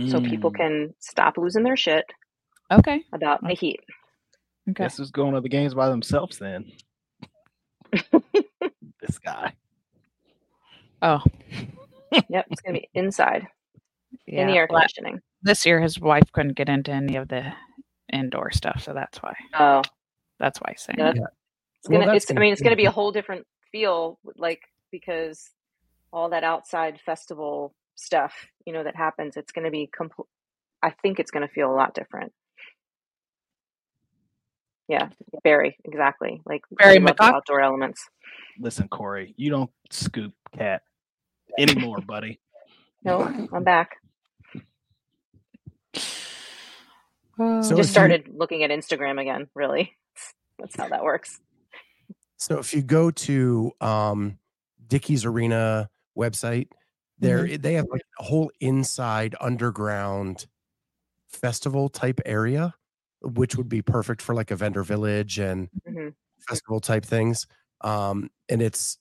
so 0.06 0.20
people 0.20 0.50
Mm, 0.50 0.56
can 0.56 0.94
stop 1.00 1.38
losing 1.38 1.64
their 1.64 1.76
shit 1.76 2.04
Okay. 2.72 3.04
about 3.14 3.46
the 3.46 3.54
heat. 3.54 3.80
Okay. 4.68 4.84
Guess 4.84 4.98
who's 4.98 5.10
going 5.10 5.34
to 5.34 5.40
the 5.40 5.48
games 5.48 5.74
by 5.74 5.88
themselves 5.88 6.38
then? 6.38 6.70
this 9.00 9.18
guy. 9.18 9.54
Oh, 11.02 11.22
Yep, 12.28 12.46
it's 12.50 12.60
gonna 12.60 12.78
be 12.78 12.88
inside 12.94 13.46
yeah. 14.26 14.42
in 14.42 14.48
the 14.48 14.54
air 14.54 14.66
conditioning. 14.68 15.20
This 15.42 15.64
year 15.64 15.80
his 15.80 15.98
wife 15.98 16.30
couldn't 16.32 16.54
get 16.56 16.68
into 16.68 16.90
any 16.92 17.16
of 17.16 17.28
the 17.28 17.52
indoor 18.12 18.50
stuff, 18.50 18.82
so 18.82 18.92
that's 18.92 19.18
why. 19.18 19.34
Oh, 19.54 19.82
That's 20.38 20.58
why 20.60 20.72
he's 20.72 20.82
saying 20.82 20.98
Yeah, 20.98 21.12
that. 21.12 21.30
it's 21.78 21.88
gonna. 21.88 22.06
that's 22.06 22.16
it's. 22.24 22.30
I 22.30 22.34
gonna 22.34 22.40
mean, 22.40 22.52
it's 22.52 22.62
gonna 22.62 22.76
be 22.76 22.84
a 22.86 22.90
whole 22.90 23.12
different 23.12 23.46
feel, 23.72 24.18
like 24.36 24.60
because 24.90 25.50
all 26.12 26.28
that 26.30 26.42
outside 26.44 27.00
festival 27.06 27.74
stuff, 27.94 28.34
you 28.66 28.72
know, 28.72 28.82
that 28.84 28.96
happens. 28.96 29.36
It's 29.36 29.52
gonna 29.52 29.70
be 29.70 29.88
complete. 29.96 30.26
I 30.82 30.90
think 30.90 31.18
it's 31.20 31.30
gonna 31.30 31.48
feel 31.48 31.72
a 31.72 31.76
lot 31.76 31.94
different. 31.94 32.32
Yeah, 34.90 35.08
Barry, 35.44 35.76
exactly. 35.84 36.42
Like 36.44 36.62
Barry 36.72 36.98
we 36.98 37.04
love 37.06 37.16
the 37.16 37.22
McCock? 37.22 37.32
outdoor 37.34 37.60
elements. 37.60 38.04
Listen, 38.58 38.88
Corey, 38.88 39.34
you 39.36 39.48
don't 39.48 39.70
scoop 39.90 40.32
cat 40.58 40.82
anymore, 41.60 42.00
buddy. 42.00 42.40
No, 43.04 43.20
I'm 43.52 43.62
back. 43.62 43.92
So 45.94 47.60
if 47.60 47.68
Just 47.68 47.78
you- 47.78 47.84
started 47.84 48.28
looking 48.34 48.64
at 48.64 48.70
Instagram 48.70 49.20
again. 49.20 49.46
Really, 49.54 49.92
that's 50.58 50.74
how 50.76 50.88
that 50.88 51.04
works. 51.04 51.38
So 52.36 52.58
if 52.58 52.74
you 52.74 52.82
go 52.82 53.12
to 53.12 53.70
um, 53.80 54.38
Dickies 54.88 55.24
Arena 55.24 55.88
website, 56.18 56.66
there 57.20 57.46
they 57.56 57.74
have 57.74 57.86
like 57.92 58.02
a 58.18 58.24
whole 58.24 58.50
inside 58.60 59.36
underground 59.40 60.46
festival 61.28 61.88
type 61.88 62.20
area, 62.26 62.74
which 63.22 63.56
would 63.56 63.68
be 63.68 63.82
perfect 63.82 64.22
for 64.22 64.34
like 64.34 64.50
a 64.50 64.56
vendor 64.56 64.82
village 64.82 65.38
and 65.38 65.68
hmm 65.86 66.08
festival 66.48 66.80
type 66.80 67.04
things. 67.04 67.46
Um, 67.82 68.30
and 68.48 68.62
it's 68.62 68.98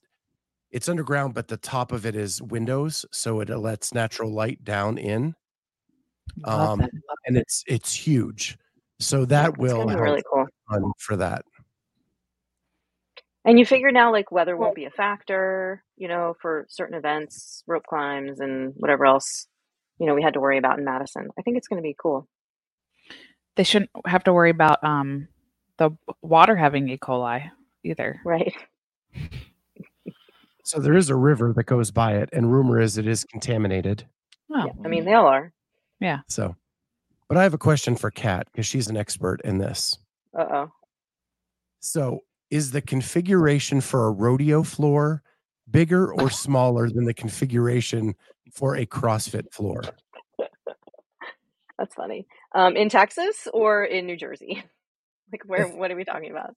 it's 0.72 0.88
underground, 0.88 1.34
but 1.34 1.48
the 1.48 1.58
top 1.58 1.92
of 1.92 2.06
it 2.06 2.16
is 2.16 2.42
windows, 2.42 3.06
so 3.12 3.40
it 3.40 3.50
lets 3.50 3.94
natural 3.94 4.32
light 4.32 4.64
down 4.64 4.98
in, 4.98 5.34
um, 6.44 6.82
and 7.26 7.38
it's 7.38 7.64
it's 7.68 7.94
huge. 7.94 8.58
So 9.00 9.26
that 9.26 9.58
will 9.58 9.88
help 9.88 10.02
really 10.02 10.24
cool. 10.32 10.48
for 11.00 11.16
that. 11.16 11.44
And 13.46 13.58
you 13.58 13.66
figure 13.66 13.92
now, 13.92 14.12
like 14.12 14.32
weather 14.32 14.58
won't 14.58 14.76
be 14.76 14.86
a 14.86 14.92
factor, 14.92 15.84
you 15.98 16.08
know, 16.08 16.36
for 16.42 16.66
certain 16.70 16.96
events, 16.96 17.64
rope 17.68 17.86
climbs, 17.88 18.40
and 18.40 18.74
whatever 18.76 19.06
else, 19.06 19.48
you 19.98 20.06
know, 20.06 20.14
we 20.14 20.22
had 20.22 20.34
to 20.34 20.40
worry 20.40 20.58
about 20.58 20.78
in 20.78 20.86
Madison. 20.86 21.30
I 21.38 21.42
think 21.42 21.58
it's 21.58 21.68
going 21.68 21.82
to 21.82 21.88
be 21.88 21.96
cool. 22.00 22.28
They 23.56 23.64
shouldn't 23.64 23.92
have 24.06 24.24
to 24.26 24.34
worry 24.34 24.50
about 24.50 24.84
um 24.84 25.28
the 25.78 25.92
water 26.22 26.56
having 26.56 26.90
E. 26.90 26.98
coli 26.98 27.50
either. 27.84 28.20
Right. 28.26 28.54
So 30.64 30.80
there 30.80 30.96
is 30.96 31.10
a 31.10 31.16
river 31.16 31.52
that 31.54 31.64
goes 31.64 31.90
by 31.90 32.18
it, 32.18 32.30
and 32.32 32.52
rumor 32.52 32.80
is 32.80 32.98
it 32.98 33.08
is 33.08 33.24
contaminated. 33.24 34.06
Oh, 34.52 34.66
Yeah. 34.68 34.72
I 34.86 34.88
mean, 34.88 35.04
they 35.04 35.14
all 35.14 35.26
are. 35.26 35.52
Yeah. 36.00 36.20
So, 36.28 36.56
but 37.28 37.38
I 37.38 37.44
have 37.44 37.56
a 37.56 37.58
question 37.60 37.96
for 37.96 38.12
Kat 38.12 38.48
because 38.52 38.68
she's 38.68 38.88
an 38.88 38.96
expert 38.98 39.42
in 39.44 39.58
this. 39.58 39.98
Uh 40.38 40.46
oh. 40.52 40.72
So, 41.80 42.20
is 42.52 42.70
the 42.72 42.82
configuration 42.82 43.82
for 43.82 44.06
a 44.08 44.12
rodeo 44.12 44.62
floor 44.62 45.24
bigger 45.72 46.14
or 46.14 46.30
smaller 46.46 46.88
than 46.90 47.06
the 47.06 47.14
configuration 47.16 48.14
for 48.54 48.76
a 48.76 48.86
CrossFit 48.86 49.52
floor? 49.52 49.82
That's 51.80 51.96
funny. 51.96 52.28
Um, 52.54 52.76
in 52.76 52.90
Texas 52.90 53.48
or 53.54 53.86
in 53.86 54.06
New 54.06 54.18
Jersey? 54.18 54.64
Like, 55.32 55.44
where? 55.46 55.68
What 55.68 55.92
are 55.92 55.96
we 55.96 56.04
talking 56.04 56.32
about? 56.32 56.56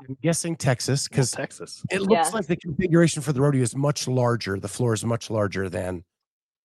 I'm 0.00 0.16
guessing 0.24 0.56
Texas 0.56 1.06
Because 1.06 1.30
because 1.30 1.60
Texas. 1.60 1.82
it 1.88 2.00
looks 2.02 2.30
Yeah. 2.30 2.34
like 2.34 2.48
the 2.48 2.56
configuration 2.56 3.22
for 3.22 3.32
the 3.32 3.40
rodeo 3.40 3.62
is 3.62 3.76
much 3.76 4.08
larger. 4.08 4.58
The 4.58 4.66
floor 4.66 4.92
is 4.92 5.04
much 5.04 5.30
larger 5.30 5.68
than 5.68 6.02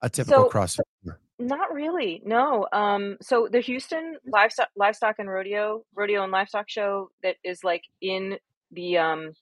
a 0.02 0.10
typical 0.10 0.46
So- 0.46 0.50
CrossFit 0.50 0.80
floor. 1.04 1.20
Not 1.38 1.72
really. 1.72 2.24
No. 2.26 2.68
Um, 2.74 3.18
so 3.22 3.48
the 3.52 3.60
Houston 3.60 4.18
livestock, 4.26 4.70
livestock 4.76 5.18
and 5.20 5.30
rodeo, 5.30 5.86
rodeo 5.94 6.24
and 6.24 6.32
livestock 6.32 6.68
show 6.72 7.12
that 7.22 7.36
is 7.44 7.64
like 7.64 7.84
in 8.02 8.40
the, 8.72 8.98
um, 8.98 9.34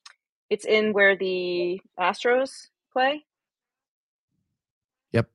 it's 0.49 0.65
in 0.65 0.91
where 0.91 1.15
the 1.15 1.79
Astros 1.97 2.67
play. 2.91 3.23
Yep. 5.13 5.29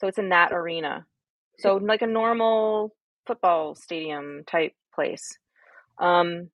So 0.00 0.06
it's 0.06 0.18
in 0.18 0.28
that 0.28 0.52
arena. 0.52 1.04
So 1.58 1.76
like 1.76 2.02
a 2.02 2.06
normal 2.06 2.94
football 3.26 3.74
stadium 3.74 4.44
type 4.46 4.72
place. 4.94 5.38
Um, 5.98 6.50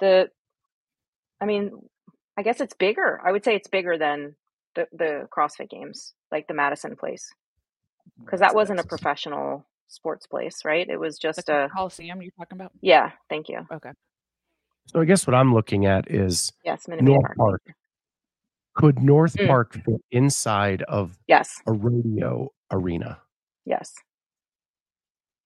the, 0.00 0.30
I 1.40 1.46
mean, 1.46 1.72
I 2.36 2.42
guess 2.42 2.60
it's 2.60 2.74
bigger. 2.74 3.20
I 3.24 3.32
would 3.32 3.44
say 3.44 3.54
it's 3.56 3.68
bigger 3.68 3.98
than 3.98 4.36
the 4.74 4.86
the 4.92 5.28
CrossFit 5.36 5.70
games, 5.70 6.14
like 6.30 6.46
the 6.48 6.54
Madison 6.54 6.96
place 6.96 7.28
because 8.24 8.40
that 8.40 8.54
wasn't 8.54 8.80
a 8.80 8.84
professional 8.84 9.64
sports 9.88 10.26
place, 10.26 10.64
right? 10.64 10.88
It 10.88 10.98
was 10.98 11.16
the 11.18 11.28
just 11.28 11.48
a 11.48 11.68
Coliseum 11.72 12.22
you're 12.22 12.32
talking 12.38 12.58
about? 12.58 12.72
yeah. 12.80 13.12
Thank 13.28 13.48
you. 13.48 13.66
Okay. 13.72 13.90
So, 14.86 15.00
I 15.00 15.04
guess 15.04 15.26
what 15.26 15.34
I'm 15.34 15.52
looking 15.52 15.86
at 15.86 16.10
is 16.10 16.52
Yes, 16.64 16.86
Minute 16.88 17.04
North 17.04 17.24
Park. 17.36 17.36
Park. 17.36 17.62
Could 18.74 19.02
North 19.02 19.36
Mm. 19.36 19.48
Park 19.48 19.72
fit 19.74 20.00
inside 20.10 20.82
of 20.82 21.18
Yes, 21.26 21.60
a 21.66 21.72
rodeo 21.72 22.50
arena? 22.70 23.20
Yes, 23.66 23.92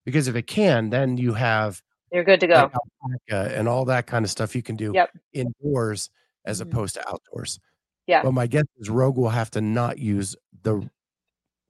Because 0.05 0.29
if 0.29 0.37
it 0.37 0.47
can, 0.47 0.91
then 0.91 1.17
you 1.17 1.35
have 1.35 1.83
you're 2.13 2.25
good 2.25 2.41
to 2.41 2.47
go. 2.47 2.71
like 3.03 3.21
and 3.29 3.69
all 3.69 3.85
that 3.87 4.07
kind 4.07 4.25
of 4.25 4.31
stuff 4.31 4.55
you 4.55 4.63
can 4.63 4.77
do 4.77 4.93
Yep. 4.95 5.11
indoors 5.33 6.11
as 6.45 6.61
Mhm. 6.61 6.63
opposed 6.73 6.95
to 6.95 7.09
outdoors. 7.09 7.59
Yeah. 8.07 8.23
But 8.23 8.33
my 8.33 8.47
guess 8.47 8.65
is 8.79 8.89
Rogue 8.91 9.17
will 9.17 9.29
have 9.31 9.51
to 9.53 9.61
not 9.61 9.99
use 9.99 10.37
the 10.63 10.89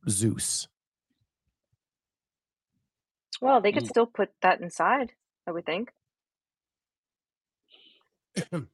Zeus. 0.08 0.68
Well, 3.40 3.60
they 3.60 3.72
could 3.72 3.84
Mm. 3.84 3.88
still 3.88 4.06
put 4.06 4.30
that 4.42 4.60
inside. 4.60 5.12
I 5.46 5.50
would 5.52 5.66
think. 5.66 5.92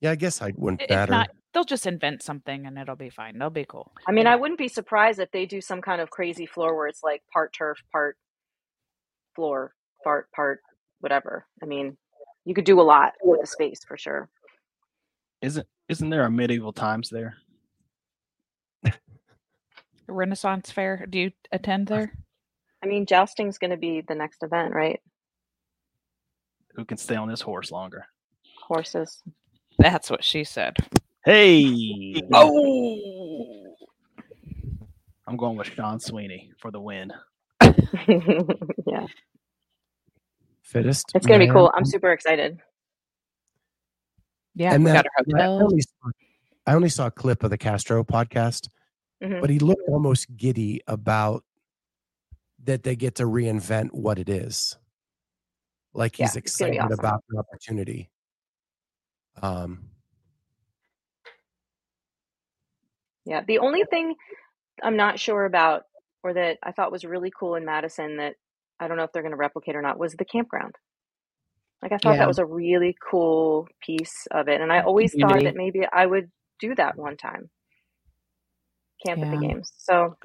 Yeah, 0.00 0.10
I 0.10 0.16
guess 0.16 0.42
I 0.42 0.52
wouldn't 0.56 0.82
If 0.82 0.90
matter. 0.90 1.12
not, 1.12 1.30
they'll 1.54 1.64
just 1.64 1.86
invent 1.86 2.22
something 2.22 2.66
and 2.66 2.76
it'll 2.76 2.96
be 2.96 3.08
fine. 3.10 3.38
They'll 3.38 3.48
be 3.48 3.64
cool. 3.64 3.92
I 4.06 4.12
mean, 4.12 4.24
Yeah. 4.24 4.32
I 4.34 4.36
wouldn't 4.36 4.58
be 4.58 4.68
surprised 4.68 5.20
if 5.20 5.30
they 5.30 5.46
do 5.46 5.60
some 5.60 5.80
kind 5.80 6.00
of 6.00 6.10
crazy 6.10 6.46
floor 6.46 6.76
where 6.76 6.88
it's 6.88 7.02
like 7.02 7.22
part 7.32 7.52
turf, 7.54 7.78
part 7.92 8.18
floor, 9.34 9.74
part 10.02 10.30
part 10.32 10.60
whatever. 11.00 11.46
I 11.62 11.66
mean, 11.66 11.96
you 12.44 12.54
could 12.54 12.64
do 12.64 12.80
a 12.80 12.82
lot 12.82 13.12
with 13.22 13.40
the 13.40 13.46
space 13.46 13.80
for 13.86 13.96
sure. 13.96 14.28
Isn't 15.40 15.66
isn't 15.88 16.10
there 16.10 16.24
a 16.24 16.30
medieval 16.30 16.72
times 16.72 17.08
there? 17.08 17.36
Renaissance 20.08 20.70
Fair. 20.70 21.06
Do 21.08 21.18
you 21.18 21.30
attend 21.52 21.86
there? 21.86 22.12
I 22.82 22.86
mean, 22.86 23.06
jousting's 23.06 23.56
going 23.58 23.70
to 23.70 23.78
be 23.78 24.02
the 24.06 24.14
next 24.14 24.42
event, 24.42 24.74
right? 24.74 25.00
Who 26.74 26.84
can 26.84 26.98
stay 26.98 27.16
on 27.16 27.28
this 27.28 27.40
horse 27.40 27.70
longer? 27.70 28.04
Horses. 28.66 29.22
That's 29.78 30.10
what 30.10 30.22
she 30.22 30.44
said. 30.44 30.76
Hey. 31.24 32.20
Oh, 32.32 33.74
I'm 35.26 35.36
going 35.36 35.56
with 35.56 35.68
Sean 35.68 35.98
Sweeney 35.98 36.52
for 36.60 36.70
the 36.70 36.80
win. 36.80 37.12
yeah, 37.62 39.06
Fittest. 40.62 41.06
it's 41.14 41.26
going 41.26 41.40
to 41.40 41.46
be 41.46 41.50
cool. 41.52 41.72
I'm 41.74 41.84
super 41.86 42.12
excited. 42.12 42.60
yeah. 44.54 44.74
And 44.74 44.84
we 44.84 44.90
that, 44.90 45.04
got 45.16 45.24
that- 45.28 45.40
I, 45.40 45.46
only 45.46 45.80
saw, 45.80 46.10
I 46.66 46.74
only 46.74 46.88
saw 46.90 47.06
a 47.06 47.10
clip 47.10 47.42
of 47.42 47.50
the 47.50 47.58
Castro 47.58 48.04
podcast, 48.04 48.68
Mhm. 49.22 49.40
but 49.40 49.48
he 49.48 49.58
looked 49.58 49.88
almost 49.88 50.26
giddy 50.36 50.82
about 50.86 51.42
that 52.64 52.82
they 52.82 52.96
get 52.96 53.14
to 53.16 53.24
reinvent 53.24 53.92
what 53.92 54.18
it 54.18 54.28
is. 54.28 54.76
Like 55.94 56.16
he's 56.16 56.30
it's 56.30 56.36
excited 56.36 56.80
awesome. 56.80 56.98
about 56.98 57.24
the 57.28 57.38
opportunity. 57.38 58.10
Um, 59.40 59.88
Yeah, 63.26 63.42
the 63.46 63.58
only 63.58 63.84
thing 63.84 64.14
I'm 64.82 64.96
not 64.96 65.18
sure 65.20 65.44
about, 65.44 65.82
or 66.22 66.34
that 66.34 66.58
I 66.62 66.72
thought 66.72 66.92
was 66.92 67.04
really 67.04 67.32
cool 67.38 67.54
in 67.56 67.64
Madison 67.64 68.16
that 68.18 68.34
I 68.80 68.88
don't 68.88 68.96
know 68.96 69.04
if 69.04 69.12
they're 69.12 69.22
going 69.22 69.32
to 69.32 69.36
replicate 69.36 69.76
or 69.76 69.82
not, 69.82 69.98
was 69.98 70.14
the 70.14 70.24
campground. 70.24 70.74
Like 71.82 71.92
I 71.92 71.98
thought 71.98 72.12
Yeah. 72.12 72.18
that 72.18 72.28
was 72.28 72.38
a 72.38 72.46
really 72.46 72.96
cool 73.10 73.68
piece 73.84 74.26
of 74.30 74.48
it, 74.48 74.60
and 74.60 74.72
I 74.72 74.80
always 74.80 75.14
thought 75.14 75.42
that 75.44 75.54
maybe 75.56 75.82
I 75.90 76.06
would 76.06 76.30
do 76.60 76.74
that 76.76 76.96
one 76.96 77.16
time. 77.16 77.50
Camp 79.06 79.22
at 79.22 79.30
the 79.30 79.36
games. 79.36 79.72
So 79.78 80.16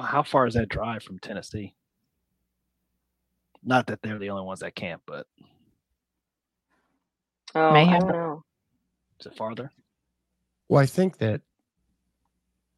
How 0.00 0.22
far 0.22 0.46
is 0.46 0.54
that 0.54 0.68
drive 0.68 1.02
from 1.04 1.18
Tennessee? 1.20 1.74
Not 3.62 3.86
that 3.86 4.02
they're 4.02 4.18
the 4.18 4.30
only 4.30 4.44
ones 4.44 4.60
that 4.60 4.74
camp, 4.74 5.02
but 5.06 5.26
oh, 7.54 7.60
I 7.60 7.74
Mayhem. 7.74 8.00
don't 8.00 8.12
know. 8.12 8.42
is 9.20 9.26
it 9.26 9.36
farther? 9.36 9.70
well, 10.68 10.82
I 10.82 10.86
think 10.86 11.18
that 11.18 11.42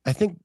I 0.07 0.13
think 0.13 0.39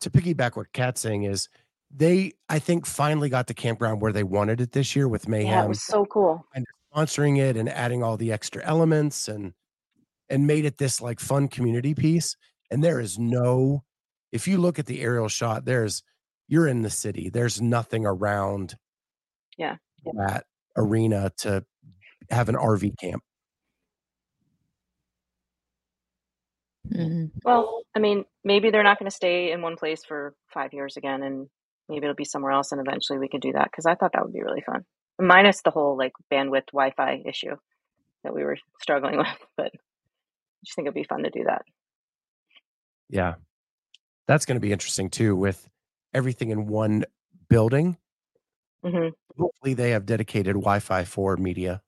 to 0.00 0.10
piggyback 0.10 0.56
what 0.56 0.72
Kat's 0.72 1.00
saying 1.00 1.24
is 1.24 1.48
they 1.94 2.32
I 2.48 2.58
think 2.58 2.86
finally 2.86 3.28
got 3.28 3.46
the 3.46 3.54
campground 3.54 4.00
where 4.00 4.12
they 4.12 4.24
wanted 4.24 4.60
it 4.60 4.72
this 4.72 4.96
year 4.96 5.08
with 5.08 5.28
Yeah, 5.28 5.36
it 5.36 5.44
Mayhem 5.44 5.68
was 5.68 5.82
so 5.82 6.04
cool. 6.06 6.46
And 6.54 6.66
sponsoring 6.94 7.38
it 7.38 7.56
and 7.56 7.68
adding 7.68 8.02
all 8.02 8.16
the 8.16 8.32
extra 8.32 8.62
elements 8.64 9.28
and 9.28 9.52
and 10.28 10.46
made 10.46 10.64
it 10.64 10.78
this 10.78 11.00
like 11.00 11.20
fun 11.20 11.48
community 11.48 11.94
piece. 11.94 12.36
And 12.70 12.82
there 12.82 13.00
is 13.00 13.18
no 13.18 13.84
if 14.32 14.48
you 14.48 14.56
look 14.58 14.78
at 14.78 14.86
the 14.86 15.02
aerial 15.02 15.28
shot, 15.28 15.64
there's 15.66 16.02
you're 16.48 16.66
in 16.66 16.82
the 16.82 16.90
city. 16.90 17.28
There's 17.30 17.60
nothing 17.60 18.06
around 18.06 18.76
Yeah. 19.58 19.76
that 20.14 20.44
arena 20.76 21.30
to 21.38 21.64
have 22.30 22.48
an 22.48 22.56
RV 22.56 22.98
camp. 22.98 23.22
Mhm. 26.88 27.30
Well, 27.44 27.82
I 27.94 27.98
mean, 27.98 28.24
maybe 28.44 28.70
they're 28.70 28.82
not 28.82 28.98
going 28.98 29.10
to 29.10 29.14
stay 29.16 29.52
in 29.52 29.62
one 29.62 29.76
place 29.76 30.04
for 30.04 30.34
five 30.52 30.72
years 30.72 30.96
again, 30.96 31.22
and 31.22 31.48
maybe 31.88 32.04
it'll 32.04 32.14
be 32.14 32.24
somewhere 32.24 32.52
else, 32.52 32.72
and 32.72 32.80
eventually 32.80 33.18
we 33.18 33.28
could 33.28 33.40
do 33.40 33.52
that 33.52 33.70
because 33.70 33.86
I 33.86 33.94
thought 33.94 34.12
that 34.12 34.22
would 34.24 34.32
be 34.32 34.42
really 34.42 34.62
fun. 34.62 34.84
Minus 35.20 35.62
the 35.62 35.70
whole 35.70 35.96
like 35.96 36.12
bandwidth 36.32 36.66
Wi-Fi 36.72 37.22
issue 37.26 37.56
that 38.24 38.34
we 38.34 38.44
were 38.44 38.56
struggling 38.80 39.18
with, 39.18 39.38
but 39.56 39.66
I 39.74 39.78
just 40.64 40.76
think 40.76 40.86
it'd 40.86 40.94
be 40.94 41.04
fun 41.04 41.22
to 41.24 41.30
do 41.30 41.44
that. 41.44 41.62
Yeah. 43.08 43.34
That's 44.26 44.46
going 44.46 44.56
to 44.56 44.60
be 44.60 44.72
interesting 44.72 45.10
too 45.10 45.36
with 45.36 45.68
everything 46.14 46.50
in 46.50 46.66
one 46.66 47.04
building. 47.48 47.96
hmm 48.84 49.08
Hopefully 49.38 49.74
they 49.74 49.90
have 49.90 50.04
dedicated 50.06 50.54
Wi-Fi 50.54 51.04
for 51.04 51.36
media 51.36 51.82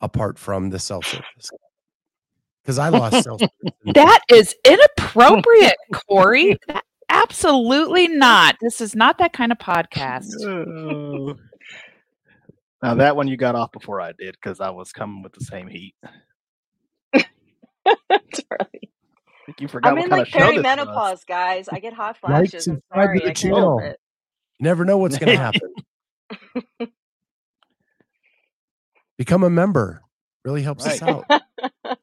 apart 0.00 0.38
from 0.38 0.70
the 0.70 0.78
cell 0.78 1.02
service. 1.02 1.50
Because 2.62 2.78
I 2.78 2.88
lost 2.90 3.24
cell 3.24 3.38
service. 3.38 3.50
in- 3.84 3.92
That 3.94 4.20
is 4.30 4.54
inappropriate, 4.64 5.76
Corey. 6.08 6.58
Absolutely 7.08 8.08
not. 8.08 8.56
This 8.60 8.80
is 8.80 8.94
not 8.94 9.18
that 9.18 9.32
kind 9.32 9.52
of 9.52 9.58
podcast. 9.58 10.28
Now 12.82 12.94
that 12.94 13.14
one 13.16 13.28
you 13.28 13.36
got 13.36 13.54
off 13.54 13.70
before 13.72 14.00
I 14.00 14.12
did 14.18 14.34
because 14.40 14.60
I 14.60 14.70
was 14.70 14.92
coming 14.92 15.22
with 15.22 15.32
the 15.34 15.44
same 15.44 15.68
heat. 15.68 15.94
It's 17.14 18.40
early. 18.50 18.68
I 18.74 19.46
think 19.46 19.60
you 19.60 19.68
forgot 19.68 19.92
I'm 19.92 19.98
in 19.98 20.08
like 20.08 20.22
of 20.22 20.28
show 20.28 20.38
this 20.38 20.56
was. 20.56 20.64
perimenopause, 20.64 21.26
guys. 21.26 21.68
I 21.68 21.80
get 21.80 21.92
hot 21.92 22.16
flashes. 22.16 22.66
I'm 22.68 22.80
sorry. 22.94 23.18
the 23.18 23.30
I 23.30 23.32
can't 23.34 23.56
help 23.56 23.82
it. 23.82 23.98
You 24.60 24.64
never 24.64 24.84
know 24.84 24.98
what's 24.98 25.18
going 25.18 25.36
to 25.36 25.42
happen. 25.42 26.88
Become 29.18 29.42
a 29.44 29.50
member. 29.50 30.02
Really 30.44 30.62
helps 30.62 30.86
us 30.86 31.02
out. 31.02 31.24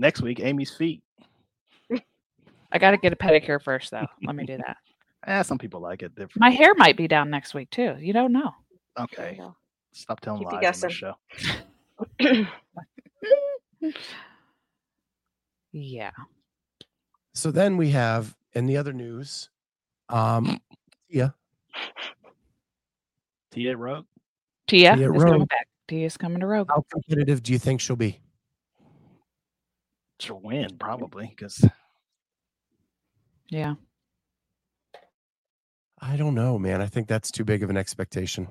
Next 0.00 0.22
week, 0.22 0.40
Amy's 0.40 0.70
feet. 0.74 1.02
I 2.72 2.78
got 2.78 2.92
to 2.92 2.96
get 2.96 3.12
a 3.12 3.16
pedicure 3.16 3.62
first, 3.62 3.90
though. 3.90 4.06
Let 4.24 4.34
me 4.34 4.44
do 4.46 4.56
that. 4.56 4.76
Eh, 5.26 5.42
some 5.42 5.58
people 5.58 5.80
like 5.82 6.02
it 6.02 6.14
different. 6.14 6.40
My 6.40 6.48
hair 6.48 6.72
might 6.76 6.96
be 6.96 7.06
down 7.06 7.28
next 7.28 7.52
week 7.52 7.68
too. 7.68 7.94
You 8.00 8.14
don't 8.14 8.32
know. 8.32 8.52
Okay, 8.98 9.34
go. 9.38 9.54
stop 9.92 10.18
telling 10.20 10.40
Keep 10.40 10.52
you 10.52 10.60
lies 10.62 10.82
on 10.82 10.88
this 10.88 11.00
guessing. 12.18 12.46
show. 13.82 13.92
Yeah. 15.72 16.10
So 17.34 17.50
then 17.50 17.76
we 17.76 17.90
have 17.90 18.34
in 18.54 18.64
the 18.64 18.78
other 18.78 18.94
news, 18.94 19.50
um, 20.08 20.58
yeah, 21.10 21.30
Tia 23.52 23.76
Rogue. 23.76 24.06
Tia, 24.68 24.96
Tia 24.96 25.12
is 25.12 25.22
coming 25.22 25.38
Rogue. 25.40 25.48
back. 25.50 25.68
Tia's 25.86 26.16
coming 26.16 26.40
to 26.40 26.46
Rogue. 26.46 26.68
how 26.70 26.82
competitive 26.90 27.42
do 27.42 27.52
you 27.52 27.58
think 27.58 27.82
she'll 27.82 27.94
be? 27.94 28.20
She'll 30.20 30.40
win 30.40 30.76
probably 30.78 31.28
because 31.28 31.64
Yeah. 33.48 33.74
I 36.00 36.16
don't 36.16 36.34
know, 36.34 36.58
man. 36.58 36.80
I 36.80 36.86
think 36.86 37.08
that's 37.08 37.30
too 37.30 37.44
big 37.44 37.62
of 37.62 37.70
an 37.70 37.76
expectation. 37.76 38.48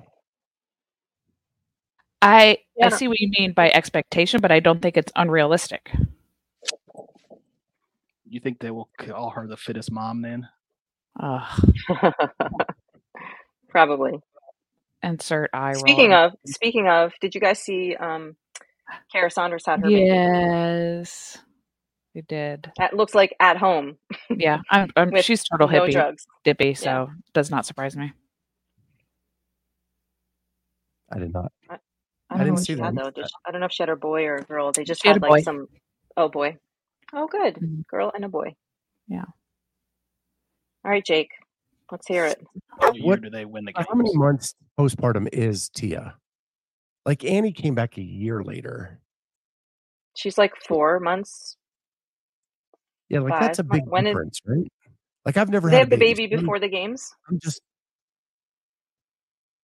I 2.22 2.58
Yeah, 2.76 2.86
I 2.86 2.88
see 2.90 3.08
what 3.08 3.18
you 3.18 3.30
mean 3.38 3.52
by 3.52 3.70
expectation, 3.70 4.40
but 4.40 4.52
I 4.52 4.60
don't 4.60 4.80
think 4.80 4.96
it's 4.96 5.12
unrealistic. 5.16 5.90
you 8.30 8.38
think 8.40 8.60
they 8.60 8.70
will 8.70 8.88
call 8.96 9.30
her 9.30 9.46
the 9.46 9.56
fittest 9.56 9.90
mom 9.90 10.22
then? 10.22 10.48
Ugh. 11.18 11.70
Probably. 13.68 14.12
Insert 15.02 15.50
eye 15.52 15.72
roll. 15.72 15.80
Speaking 15.80 16.12
of, 16.12 16.32
speaking 16.46 16.88
of, 16.88 17.12
did 17.20 17.34
you 17.34 17.40
guys 17.40 17.58
see 17.58 17.96
um 17.96 18.36
Kara 19.10 19.30
Saunders 19.30 19.66
had 19.66 19.80
her 19.80 19.88
baby? 19.88 20.10
Yes, 22.14 22.14
we 22.14 22.22
did. 22.22 22.70
That 22.78 22.94
looks 22.94 23.14
like 23.14 23.34
at 23.40 23.56
home. 23.56 23.96
Yeah, 24.30 24.58
I'm, 24.70 24.90
I'm, 24.96 25.20
she's 25.22 25.44
total 25.44 25.68
no 25.68 25.80
hippie 25.82 25.92
drugs. 25.92 26.26
dippy, 26.44 26.74
so 26.74 27.08
does 27.34 27.50
not 27.50 27.66
surprise 27.66 27.96
me. 27.96 28.12
I 31.12 31.18
did 31.18 31.32
not. 31.32 31.52
I 31.68 31.76
I 32.30 32.36
don't 32.38 32.46
didn't 32.46 32.58
see 32.60 32.74
that. 32.74 32.84
had 32.84 32.96
though. 32.96 33.10
Did 33.10 33.26
she- 33.26 33.34
I 33.46 33.50
don't 33.50 33.60
know 33.60 33.66
if 33.66 33.72
she 33.72 33.82
had 33.82 33.88
her 33.88 33.96
boy 33.96 34.24
or 34.26 34.36
a 34.36 34.42
girl. 34.44 34.70
They 34.72 34.84
just 34.84 35.02
She 35.02 35.08
had 35.08 35.16
had 35.16 35.22
like 35.22 35.30
boy. 35.30 35.42
some. 35.42 35.66
Oh 36.16 36.28
boy. 36.28 36.56
Oh 37.12 37.26
good. 37.26 37.56
Mhm. 37.56 37.86
Girl 37.88 38.12
and 38.14 38.24
a 38.24 38.28
boy. 38.28 38.54
Yeah. 39.08 39.24
All 40.84 40.90
right, 40.90 41.04
Jake. 41.04 41.30
Let's 41.90 42.06
hear 42.06 42.26
it. 42.26 42.40
What 42.78 42.96
What- 43.00 43.20
do 43.22 43.30
they 43.30 43.44
win 43.44 43.64
the 43.64 43.72
How 43.76 43.94
many 43.94 44.16
months 44.16 44.54
postpartum 44.78 45.28
is 45.32 45.68
Tia? 45.70 46.14
Like 47.04 47.24
Annie 47.24 47.52
came 47.52 47.74
back 47.74 47.98
a 47.98 48.02
year 48.02 48.44
later. 48.44 49.00
She's 50.16 50.38
like 50.38 50.52
four 50.68 51.00
months. 51.00 51.56
Yeah, 53.10 53.20
like 53.20 53.38
that's 53.40 53.58
a 53.58 53.64
big 53.64 53.82
When 53.86 54.06
is- 54.06 54.10
difference, 54.12 54.40
right? 54.46 54.72
Like 55.26 55.36
I've 55.36 55.50
never 55.50 55.68
they 55.68 55.76
had 55.76 55.80
have 55.82 55.90
the 55.90 55.96
a 55.96 55.98
baby. 55.98 56.22
baby 56.26 56.32
so 56.34 56.36
I'm- 56.38 56.44
before 56.44 56.58
the 56.60 56.68
games? 56.68 57.12
I'm 57.28 57.38
just 57.40 57.60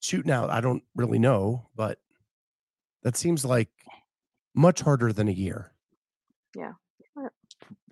shooting 0.01 0.31
out. 0.31 0.51
I 0.51 0.61
don't 0.61 0.83
really 0.95 1.19
know, 1.19 1.69
but 1.75 1.99
that 3.03 3.17
seems 3.17 3.45
like 3.45 3.69
much 4.55 4.81
harder 4.81 5.13
than 5.13 5.29
a 5.29 5.33
year. 5.33 5.73
Yeah. 6.57 6.73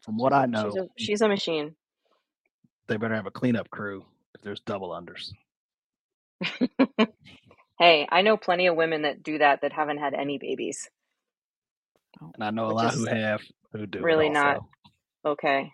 From 0.02 0.16
what 0.18 0.32
I 0.34 0.44
She's 0.44 0.50
know, 0.52 0.68
a, 0.82 0.86
she's 0.98 1.20
a 1.22 1.28
machine. 1.28 1.74
they 2.88 2.96
better 2.98 3.14
have 3.14 3.26
a 3.26 3.30
cleanup 3.30 3.70
crew 3.70 4.04
if 4.34 4.42
there's 4.42 4.60
double 4.60 4.90
unders. 4.90 5.30
Hey, 7.76 8.06
I 8.08 8.22
know 8.22 8.36
plenty 8.36 8.68
of 8.68 8.76
women 8.76 9.02
that 9.02 9.24
do 9.24 9.38
that 9.38 9.62
that 9.62 9.72
haven't 9.72 9.98
had 9.98 10.14
any 10.14 10.38
babies. 10.38 10.88
And 12.34 12.44
I 12.44 12.50
know 12.50 12.66
a 12.66 12.68
Which 12.68 12.76
lot 12.76 12.94
who 12.94 13.06
have 13.06 13.40
who 13.72 13.84
do. 13.86 13.98
it 13.98 14.02
really 14.04 14.28
not- 14.30 14.56
also. 14.58 14.68
Okay. 15.24 15.70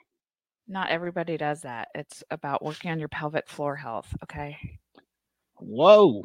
Not 0.68 0.90
everybody 0.90 1.36
does 1.36 1.62
that. 1.62 1.88
It's 1.94 2.22
about 2.30 2.64
working 2.64 2.90
on 2.90 2.98
your 3.00 3.08
pelvic 3.08 3.48
floor 3.48 3.74
health. 3.76 4.14
Okay, 4.24 4.56
Whoa, 5.56 6.22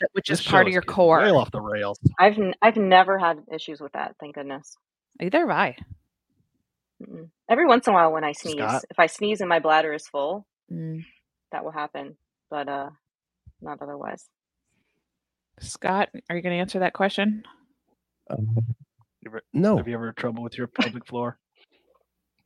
That- 0.00 0.08
which 0.12 0.28
this 0.28 0.40
is 0.40 0.46
part 0.46 0.66
of 0.66 0.72
your 0.72 0.82
core. 0.82 1.18
Way 1.20 1.30
off 1.30 1.50
the 1.50 1.60
rails. 1.60 1.98
I've 2.18 2.38
n- 2.38 2.54
I've 2.62 2.76
never 2.76 3.18
had 3.18 3.44
issues 3.52 3.80
with 3.80 3.92
that. 3.92 4.14
Thank 4.20 4.36
goodness. 4.36 4.76
Either 5.20 5.40
have 5.40 5.50
I. 5.50 5.76
Mm-mm. 7.02 7.28
Every 7.50 7.66
once 7.66 7.86
in 7.86 7.92
a 7.92 7.94
while, 7.94 8.12
when 8.12 8.24
I 8.24 8.32
sneeze, 8.32 8.54
Scott? 8.54 8.84
if 8.90 8.98
I 8.98 9.06
sneeze 9.06 9.40
and 9.40 9.48
my 9.48 9.58
bladder 9.58 9.92
is 9.92 10.06
full, 10.08 10.46
Mm. 10.72 11.04
that 11.52 11.64
will 11.64 11.70
happen. 11.72 12.16
But 12.50 12.68
uh, 12.68 12.90
not 13.60 13.82
otherwise. 13.82 14.26
Scott, 15.60 16.08
are 16.30 16.36
you 16.36 16.42
going 16.42 16.54
to 16.54 16.60
answer 16.60 16.78
that 16.78 16.92
question? 16.94 17.42
Um, 18.30 18.56
You 19.20 19.30
ever- 19.30 19.42
no, 19.52 19.76
Have 19.76 19.88
you 19.88 19.94
ever 19.94 20.06
had 20.06 20.16
trouble 20.16 20.42
with 20.42 20.56
your 20.56 20.66
pelvic 20.68 21.04
floor? 21.06 21.38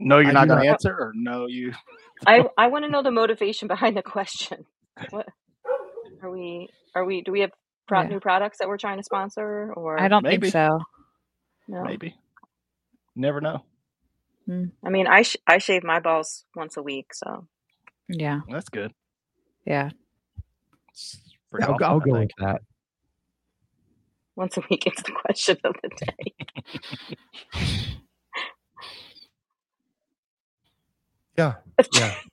No, 0.05 0.19
you're 0.19 0.31
I 0.31 0.33
not 0.33 0.49
going 0.49 0.63
to 0.63 0.69
answer, 0.69 0.91
or 0.93 1.13
no, 1.15 1.47
you. 1.47 1.73
I 2.27 2.45
I 2.59 2.69
want 2.69 2.85
to 2.85 2.91
know 2.91 3.03
the 3.03 3.11
motivation 3.11 3.69
behind 3.69 3.97
the 3.97 4.03
question. 4.03 4.67
What 5.11 5.27
are 6.23 6.31
we? 6.31 6.69
Are 6.95 7.05
we? 7.05 7.23
Do 7.23 7.33
we 7.33 7.41
have 7.41 7.53
pro- 7.89 8.03
Yeah. 8.03 8.09
new 8.09 8.21
products 8.21 8.59
that 8.59 8.69
we're 8.69 8.79
trying 8.79 8.99
to 8.99 9.05
sponsor? 9.05 9.73
Or 9.75 10.01
I 10.01 10.09
don't 10.09 10.23
Maybe. 10.23 10.51
think 10.51 10.53
so. 10.53 10.79
No. 11.69 11.83
Maybe. 11.85 12.15
Never 13.17 13.41
know. 13.41 13.65
Hmm. 14.47 14.67
I 14.85 14.91
mean, 14.91 15.07
I 15.07 15.23
sh- 15.23 15.37
I 15.47 15.59
shave 15.59 15.85
my 15.85 16.01
balls 16.01 16.45
once 16.57 16.77
a 16.77 16.83
week, 16.83 17.15
so 17.15 17.47
Yeah, 18.09 18.41
That's 18.51 18.69
good. 18.69 18.93
yeah. 19.65 19.91
It's 20.91 21.21
I'll, 21.61 21.75
often, 21.75 21.87
I'll 21.87 22.01
go 22.01 22.15
think. 22.15 22.33
with 22.39 22.47
that. 22.47 22.63
once 24.37 24.57
a 24.57 24.63
week 24.71 24.87
is 24.87 25.03
the 25.05 25.13
question 25.13 25.57
of 25.65 25.75
the 25.83 25.91
day. 26.07 26.35
Yeah, 31.37 31.55
yeah. 31.95 32.15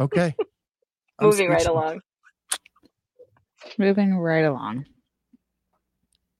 Okay. 0.00 0.36
Moving 1.20 1.48
right 1.48 1.66
along. 1.66 2.00
Moving 3.78 4.16
right 4.16 4.44
along. 4.44 4.84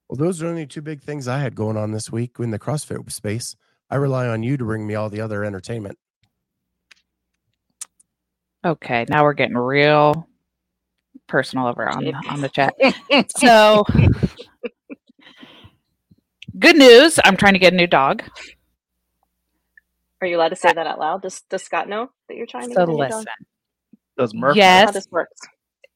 Well, 0.09 0.17
those 0.17 0.41
are 0.41 0.47
only 0.47 0.65
two 0.65 0.81
big 0.81 1.03
things 1.03 1.27
I 1.27 1.41
had 1.41 1.57
going 1.57 1.77
on 1.77 1.91
this 1.91 2.13
week 2.13 2.37
in 2.39 2.53
the 2.53 2.59
CrossFit 2.59 3.11
space. 3.11 3.57
I 3.91 3.97
rely 3.97 4.29
on 4.29 4.45
you 4.45 4.57
to 4.57 4.65
bring 4.65 4.87
me 4.87 4.95
all 4.95 5.11
the 5.11 5.21
other 5.21 5.45
entertainment. 5.45 5.99
Okay, 8.65 9.07
now 9.09 9.25
we're 9.25 9.35
getting 9.35 9.57
real 9.57 10.29
personal 11.27 11.67
over 11.67 11.89
on 11.89 12.15
on 12.29 12.41
the 12.41 12.49
chat. 12.49 12.75
So, 13.37 13.85
good 16.59 16.77
news. 16.77 17.19
I'm 17.25 17.37
trying 17.37 17.55
to 17.55 17.59
get 17.59 17.73
a 17.73 17.77
new 17.77 17.87
dog. 17.87 18.23
Are 20.21 20.27
you 20.27 20.37
allowed 20.37 20.49
to 20.51 20.57
say 20.57 20.73
that 20.73 20.87
out 20.87 20.99
loud? 20.99 21.23
Does 21.23 21.43
Does 21.43 21.63
Scott 21.63 21.89
know 21.89 22.11
that 22.29 22.37
you're 22.37 22.47
trying 22.47 22.69
to 22.69 22.75
So 22.75 22.87
get 22.87 22.95
listen, 22.95 23.25
dog? 23.25 23.27
Does 24.17 24.35
Murph? 24.35 24.57
know? 24.57 24.63
Yes. 24.63 24.87
How 24.87 24.91
this 24.93 25.09
works? 25.11 25.41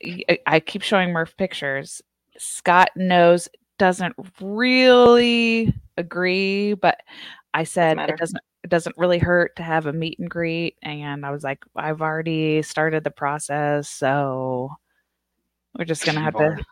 y- 0.04 0.38
I 0.46 0.60
keep 0.60 0.82
showing 0.82 1.12
Murph 1.12 1.36
pictures. 1.36 2.00
Scott 2.38 2.90
knows 2.96 3.48
doesn't 3.78 4.14
really 4.40 5.74
agree, 5.96 6.74
but 6.74 6.98
I 7.54 7.64
said 7.64 7.96
matter. 7.96 8.14
it 8.14 8.18
doesn't 8.20 8.40
it 8.64 8.70
doesn't 8.70 8.96
really 8.96 9.18
hurt 9.18 9.56
to 9.56 9.62
have 9.64 9.86
a 9.86 9.92
meet 9.92 10.18
and 10.20 10.30
greet 10.30 10.76
and 10.84 11.26
I 11.26 11.30
was 11.32 11.42
like 11.42 11.64
I've 11.74 12.00
already 12.00 12.62
started 12.62 13.02
the 13.02 13.10
process, 13.10 13.88
so 13.88 14.70
we're 15.76 15.84
just 15.84 16.04
going 16.04 16.14
to 16.14 16.20
have 16.20 16.34
to 16.34 16.38
already- 16.38 16.64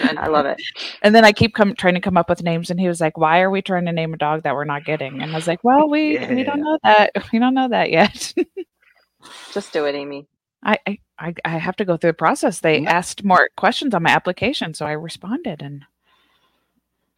And 0.00 0.18
I 0.18 0.26
love 0.28 0.46
it. 0.46 0.60
And 1.02 1.14
then 1.14 1.24
I 1.24 1.32
keep 1.32 1.54
come 1.54 1.74
trying 1.74 1.94
to 1.94 2.00
come 2.00 2.16
up 2.16 2.28
with 2.28 2.42
names, 2.42 2.70
and 2.70 2.78
he 2.78 2.86
was 2.88 3.00
like, 3.00 3.16
"Why 3.16 3.40
are 3.40 3.50
we 3.50 3.62
trying 3.62 3.86
to 3.86 3.92
name 3.92 4.12
a 4.14 4.16
dog 4.18 4.42
that 4.42 4.54
we're 4.54 4.64
not 4.64 4.84
getting?" 4.84 5.20
And 5.22 5.32
I 5.32 5.34
was 5.34 5.46
like, 5.46 5.64
"Well, 5.64 5.88
we 5.88 6.18
we 6.18 6.44
don't 6.44 6.60
know 6.60 6.78
that. 6.84 7.12
We 7.32 7.38
don't 7.38 7.54
know 7.54 7.68
that 7.68 7.90
yet. 7.90 8.34
Just 9.52 9.72
do 9.72 9.84
it, 9.86 9.94
Amy. 9.94 10.26
I, 10.62 10.78
I 10.86 10.98
I 11.18 11.34
I 11.44 11.58
have 11.58 11.76
to 11.76 11.84
go 11.86 11.96
through 11.96 12.10
the 12.10 12.14
process. 12.14 12.60
They 12.60 12.80
No. 12.80 12.90
asked 12.90 13.24
more 13.24 13.48
questions 13.56 13.94
on 13.94 14.02
my 14.02 14.10
application, 14.10 14.74
so 14.74 14.84
I 14.86 14.92
responded, 14.92 15.62
and 15.62 15.84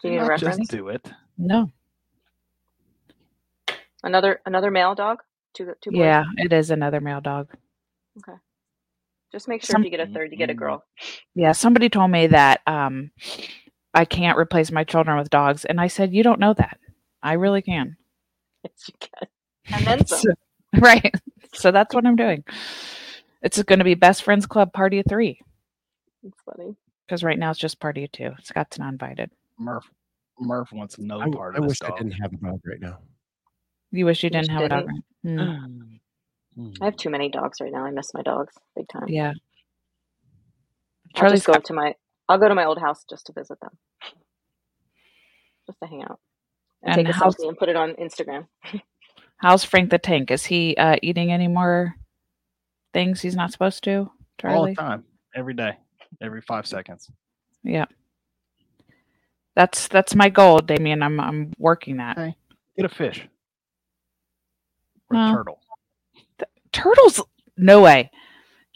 Do 0.00 0.08
you 0.08 0.14
need 0.14 0.20
a 0.20 0.26
reference? 0.26 0.58
Just 0.58 0.70
do 0.70 0.88
it. 0.88 1.10
no, 1.38 1.70
Another 4.04 4.40
another 4.46 4.70
male 4.70 4.94
dog? 4.94 5.22
Two 5.54 5.74
two 5.80 5.90
boys? 5.90 5.98
yeah, 6.00 6.24
it 6.38 6.52
is 6.52 6.70
another 6.70 7.00
male 7.00 7.20
dog. 7.20 7.48
Just 9.32 9.48
make 9.48 9.62
sure 9.62 9.72
Some- 9.72 9.82
if 9.82 9.90
you 9.90 9.96
get 9.96 10.06
a 10.06 10.12
third, 10.12 10.30
you 10.30 10.36
get 10.38 10.50
a 10.50 10.54
girl. 10.54 10.84
Yeah, 11.34 11.52
somebody 11.52 11.88
told 11.88 12.10
me 12.10 12.26
that 12.28 12.60
um, 12.66 13.10
I 13.94 14.04
can't 14.04 14.38
replace 14.38 14.70
my 14.70 14.84
children 14.84 15.16
with 15.18 15.30
dogs, 15.30 15.64
and 15.64 15.80
I 15.80 15.86
said, 15.88 16.12
"You 16.14 16.22
don't 16.22 16.38
know 16.40 16.52
that. 16.54 16.78
I 17.22 17.32
really 17.34 17.62
can." 17.62 17.96
Yes, 18.64 18.88
you 18.88 18.94
can. 19.00 19.28
And 19.74 19.86
then. 19.86 20.06
So- 20.06 20.32
right. 20.78 21.12
So 21.52 21.72
that's 21.72 21.92
what 21.94 22.06
I'm 22.06 22.14
doing. 22.14 22.44
It's 23.42 23.60
going 23.64 23.80
to 23.80 23.84
be 23.84 23.94
best 23.94 24.22
friends 24.22 24.46
club 24.46 24.72
party 24.72 25.00
of 25.00 25.06
three. 25.08 25.40
It's 26.22 26.38
funny. 26.46 26.76
because 27.04 27.24
right 27.24 27.36
now 27.38 27.50
it's 27.50 27.58
just 27.58 27.80
party 27.80 28.04
of 28.04 28.12
two. 28.12 28.30
Scott's 28.44 28.78
not 28.78 28.92
invited. 28.92 29.30
Murph. 29.58 29.90
Murph 30.38 30.72
wants 30.72 30.96
no 30.98 31.20
I, 31.20 31.28
part 31.30 31.56
I 31.56 31.58
of 31.58 31.64
this 31.68 31.80
wish 31.80 31.90
I 31.90 31.96
didn't 31.98 32.12
have 32.12 32.32
a 32.32 32.36
dog 32.36 32.60
right 32.64 32.80
now. 32.80 32.98
You 33.90 34.06
wish 34.06 34.22
you 34.22 34.28
Wish 34.32 34.46
didn't 34.46 34.50
have 34.56 34.62
a 34.62 34.68
dog. 34.68 34.86
right? 34.86 35.02
Hmm. 35.24 35.82
Mm. 36.58 36.76
I 36.80 36.84
have 36.86 36.96
too 36.96 37.10
many 37.10 37.28
dogs 37.30 37.58
right 37.60 37.72
now. 37.72 37.84
I 37.84 37.90
miss 37.90 38.12
my 38.14 38.22
dogs 38.22 38.54
big 38.76 38.88
time. 38.88 39.06
Yeah. 39.08 39.32
I'll 41.14 41.20
Charlie's 41.20 41.40
just 41.40 41.46
go 41.46 41.52
got, 41.54 41.64
to 41.66 41.72
my 41.74 41.94
I'll 42.28 42.38
go 42.38 42.48
to 42.48 42.54
my 42.54 42.64
old 42.64 42.78
house 42.78 43.04
just 43.08 43.26
to 43.26 43.32
visit 43.32 43.58
them. 43.60 43.76
just 45.66 45.78
to 45.80 45.86
hang 45.88 46.02
out 46.02 46.18
and, 46.82 46.96
And 46.98 47.06
take 47.06 47.14
a 47.14 47.16
how's- 47.18 47.36
selfie 47.36 47.48
and 47.48 47.56
put 47.56 47.68
it 47.68 47.76
on 47.76 47.94
Instagram. 47.94 48.46
How's 49.38 49.64
Frank 49.64 49.90
the 49.90 49.98
Tank? 49.98 50.30
Is 50.30 50.46
he 50.46 50.76
uh, 50.76 50.94
eating 51.02 51.32
any 51.32 51.48
more 51.48 51.96
things 52.94 53.20
he's 53.20 53.34
not 53.34 53.50
supposed 53.50 53.82
to? 53.82 54.08
All 54.44 54.66
the 54.66 54.74
time, 54.76 55.02
every 55.34 55.52
day, 55.54 55.72
every 56.20 56.40
five 56.42 56.64
seconds. 56.64 57.10
Yeah. 57.64 57.86
That's 59.56 59.88
that's 59.88 60.14
my 60.14 60.28
goal, 60.28 60.58
Damien. 60.60 61.02
I'm 61.02 61.18
I'm 61.18 61.52
working 61.58 61.96
that. 61.96 62.16
Okay. 62.18 62.36
Get 62.76 62.86
a 62.86 62.88
fish. 62.88 63.26
Or 65.10 65.16
No. 65.16 65.32
a 65.32 65.34
turtle. 65.34 65.60
Turtles, 66.72 67.22
no 67.56 67.80
way. 67.82 68.10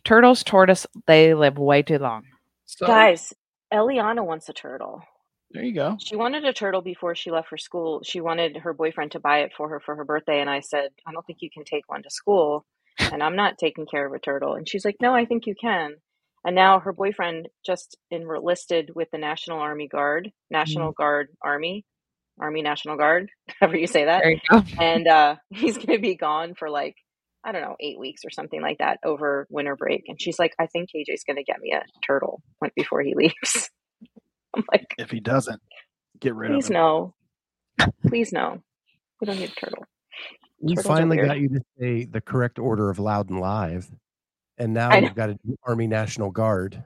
Turtles, 0.05 0.43
tortoise, 0.45 0.87
they 1.07 1.35
live 1.35 1.59
way 1.59 1.83
too 1.83 1.99
long. 1.99 2.23
So, 2.67 2.87
Guys, 2.87 3.33
Eliana 3.73 4.25
wants 4.25 4.49
a 4.49 4.53
turtle. 4.53 5.03
there 5.51 5.65
you 5.65 5.75
go. 5.75 5.97
She 6.01 6.17
wanted 6.17 6.45
a 6.45 6.53
turtle 6.53 6.83
before 6.83 7.15
she 7.15 7.31
left 7.31 7.49
for 7.49 7.57
school. 7.59 8.03
She 8.05 8.21
wanted 8.21 8.59
her 8.59 8.73
boyfriend 8.73 9.13
to 9.13 9.21
buy 9.21 9.39
it 9.41 9.53
for 9.57 9.69
her 9.69 9.81
for 9.81 9.97
her 9.97 10.05
birthday, 10.05 10.41
and 10.41 10.51
I 10.51 10.61
said, 10.61 10.91
I 11.07 11.13
don't 11.13 11.27
think 11.27 11.39
you 11.43 11.51
can 11.51 11.65
take 11.65 11.89
one 11.89 12.03
to 12.03 12.11
school, 12.11 12.65
and 12.99 13.23
I'm 13.23 13.37
not 13.37 13.59
taking 13.59 13.87
care 13.87 14.07
of 14.07 14.13
a 14.13 14.19
turtle. 14.19 14.55
And 14.55 14.69
she's 14.69 14.85
like, 14.85 14.97
No, 15.01 15.15
I 15.15 15.25
think 15.25 15.47
you 15.47 15.55
can. 15.61 15.97
And 16.45 16.55
now 16.55 16.79
her 16.79 16.93
boyfriend 16.93 17.49
just 17.65 17.97
enlisted 18.11 18.91
with 18.95 19.09
the 19.11 19.19
National 19.19 19.59
Army 19.59 19.89
Guard, 19.89 20.31
National 20.51 20.93
Guard 20.93 21.29
Army, 21.43 21.85
Army 22.39 22.63
National 22.63 22.97
Guard, 22.97 23.31
however 23.61 23.77
you 23.77 23.89
say 23.89 24.05
that. 24.05 24.23
There 24.23 24.31
you 24.33 24.41
go. 24.49 24.63
and 24.81 25.09
uh, 25.09 25.37
he's 25.51 25.77
going 25.77 25.97
to 25.97 26.03
be 26.03 26.15
gone 26.15 26.55
for 26.55 26.71
like 26.71 26.95
I 27.47 27.53
don't 27.53 27.63
know 27.63 27.77
eight 27.79 27.99
weeks 27.99 28.23
or 28.25 28.31
something 28.31 28.61
like 28.61 28.79
that 28.79 28.99
over 29.05 29.47
winter 29.49 29.77
break. 29.77 30.05
And 30.09 30.21
she's 30.21 30.39
like, 30.39 30.55
I 30.59 30.67
think 30.67 30.91
KJ's 30.91 31.23
going 31.25 31.37
to 31.37 31.45
get 31.45 31.61
me 31.61 31.73
a 31.73 31.83
turtle 32.05 32.43
like, 32.61 32.75
before 32.75 33.03
he 33.03 33.15
leaves. 33.17 33.71
I'm 34.55 34.65
like, 34.73 34.95
If 34.99 35.11
he 35.11 35.21
doesn't, 35.21 35.61
get 36.19 36.35
rid 36.35 36.51
of 36.51 36.57
him. 36.57 36.61
Please 36.61 36.71
no, 36.71 37.15
please 38.09 38.33
no, 38.33 38.63
we 39.21 39.27
don't 39.27 39.39
need 39.39 39.51
a 39.51 39.55
turtle. 39.55 39.85
We 40.61 40.75
Turtles 40.75 40.87
finally 40.87 41.19
got 41.19 41.39
you 41.39 41.49
to 41.51 41.61
say 41.79 42.05
the 42.05 42.21
correct 42.21 42.59
order 42.59 42.91
of 42.91 42.99
loud 42.99 43.31
and 43.31 43.41
live. 43.41 43.89
And 44.59 44.73
now 44.73 44.91
I 44.91 44.99
you've 44.99 45.15
got 45.15 45.27
to 45.27 45.35
do 45.45 45.55
Army 45.65 45.87
National 45.87 46.31
Guard. 46.31 46.83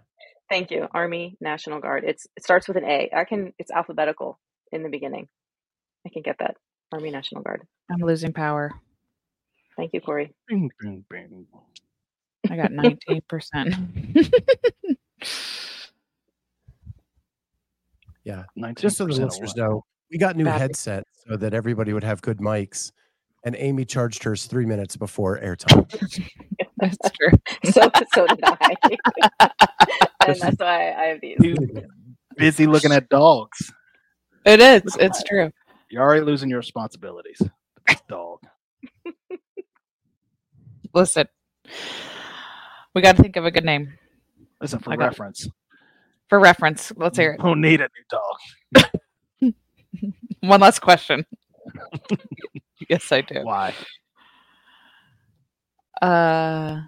Thank 0.51 0.73
you, 0.73 0.88
Army 0.92 1.37
National 1.40 1.81
Guard. 1.81 2.03
It's 2.05 2.27
it 2.37 2.42
starts 2.42 2.66
with 2.66 2.77
an 2.77 2.85
A. 2.85 3.09
I 3.14 3.25
can. 3.25 3.53
It's 3.59 3.70
alphabetical 3.70 4.40
in 4.73 4.83
the 4.83 4.88
beginning. 4.88 5.29
I 6.05 6.11
can 6.11 6.23
get 6.23 6.37
that. 6.40 6.57
Army 6.92 7.12
National 7.12 7.42
Guard. 7.42 7.62
I'm 7.88 8.01
losing 8.01 8.33
power. 8.33 8.73
Thank 9.81 9.95
you, 9.95 10.03
Corey. 10.03 10.31
Bing, 10.47 10.71
bing, 10.79 11.03
bing. 11.09 11.47
I 12.51 12.57
got 12.57 12.71
19%. 12.71 14.27
Yeah. 18.25 18.45
nineteen. 18.57 18.83
Just 18.83 18.99
so 18.99 19.07
the 19.07 19.14
19% 19.14 19.25
listeners 19.25 19.57
know, 19.57 19.83
we 20.11 20.19
got 20.19 20.37
new 20.37 20.45
Battery. 20.45 20.61
headsets 20.61 21.09
so 21.27 21.38
that 21.38 21.55
everybody 21.55 21.95
would 21.95 22.05
have 22.05 22.21
good 22.21 22.40
mics. 22.40 22.93
And 23.43 23.57
Amy 23.59 23.87
charged 23.87 24.23
hers 24.23 24.45
three 24.45 24.66
minutes 24.66 24.99
before 24.99 25.40
airtime. 25.40 25.88
That's 26.77 26.99
true. 27.19 27.38
So 27.73 27.90
so 28.14 28.27
did 28.27 28.40
I, 28.45 28.77
and 30.27 30.40
that's 30.40 30.57
why 30.59 30.93
I 30.93 31.05
have 31.05 31.21
these. 31.23 31.38
You 31.40 31.57
busy 32.37 32.66
looking 32.66 32.93
at 32.93 33.09
dogs. 33.09 33.73
It 34.45 34.61
is. 34.61 34.95
It's 35.01 35.23
true. 35.25 35.51
You're 35.88 36.03
already 36.03 36.25
losing 36.25 36.51
your 36.51 36.59
responsibilities. 36.59 37.40
This 37.87 38.01
dog. 38.09 38.39
Listen, 40.94 41.26
we 42.94 43.03
got 43.03 43.16
to 43.16 43.22
think 43.22 43.37
of 43.37 43.44
a 43.44 43.50
good 43.50 43.64
name 43.64 43.92
Listen, 44.61 44.79
for 44.81 44.92
I 44.92 44.96
got- 44.96 45.07
reference, 45.07 45.48
for 46.29 46.40
reference. 46.40 46.92
Let's 46.96 47.16
hear 47.18 47.33
it. 47.33 47.40
don't 47.40 47.61
need 47.61 47.81
a 47.81 47.88
new 47.88 48.85
dog. 49.42 49.55
One 50.40 50.61
last 50.61 50.81
question. 50.81 51.24
yes, 52.88 53.11
I 53.12 53.20
do. 53.20 53.42
Why? 53.44 53.74
Uh, 56.00 56.81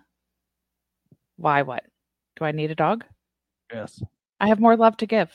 why? 1.36 1.62
What? 1.62 1.84
Do 2.36 2.44
I 2.44 2.52
need 2.52 2.70
a 2.70 2.74
dog? 2.74 3.04
Yes. 3.72 4.02
I 4.40 4.48
have 4.48 4.58
more 4.60 4.76
love 4.76 4.96
to 4.98 5.06
give. 5.06 5.30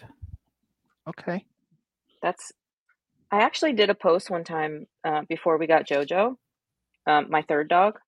Okay. 1.07 1.45
That's. 2.21 2.51
I 3.31 3.41
actually 3.41 3.73
did 3.73 3.89
a 3.89 3.95
post 3.95 4.29
one 4.29 4.43
time 4.43 4.87
uh, 5.03 5.21
before 5.29 5.57
we 5.57 5.67
got 5.67 5.85
JoJo, 5.87 6.35
um, 7.07 7.27
my 7.29 7.41
third 7.43 7.67
dog, 7.67 7.99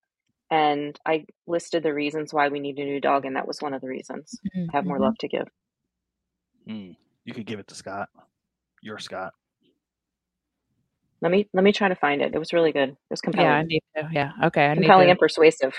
and 0.52 1.00
I 1.06 1.26
listed 1.48 1.84
the 1.84 1.94
reasons 1.94 2.34
why 2.34 2.48
we 2.50 2.60
need 2.60 2.78
a 2.80 2.84
new 2.86 3.00
dog, 3.02 3.26
and 3.26 3.36
that 3.36 3.48
was 3.48 3.62
one 3.62 3.74
of 3.74 3.82
the 3.82 3.88
reasons. 3.88 4.40
Have 4.74 4.86
more 4.86 4.98
Mhm. 4.98 5.02
love 5.02 5.18
to 5.20 5.28
give. 5.28 5.48
Hmm. 6.68 6.92
You 7.26 7.34
could 7.34 7.46
give 7.46 7.60
it 7.60 7.68
to 7.68 7.76
Scott. 7.76 8.10
Your 8.82 8.98
Scott. 9.00 9.34
Let 11.22 11.32
me 11.32 11.50
let 11.54 11.64
me 11.64 11.72
try 11.74 11.90
to 11.90 11.96
find 11.96 12.22
it. 12.22 12.34
It 12.34 12.40
was 12.40 12.54
really 12.54 12.72
good. 12.72 12.90
It 12.90 12.98
was 13.10 13.22
compelling, 13.22 13.50
Yeah, 13.50 13.58
I 13.58 13.64
need 13.64 13.84
to. 13.98 14.10
Yeah. 14.12 14.32
Okay. 14.44 14.66
I 14.66 14.70
need 14.74 14.82
compelling 14.82 15.08
to 15.08 15.12
and 15.12 15.20
persuasive. 15.20 15.78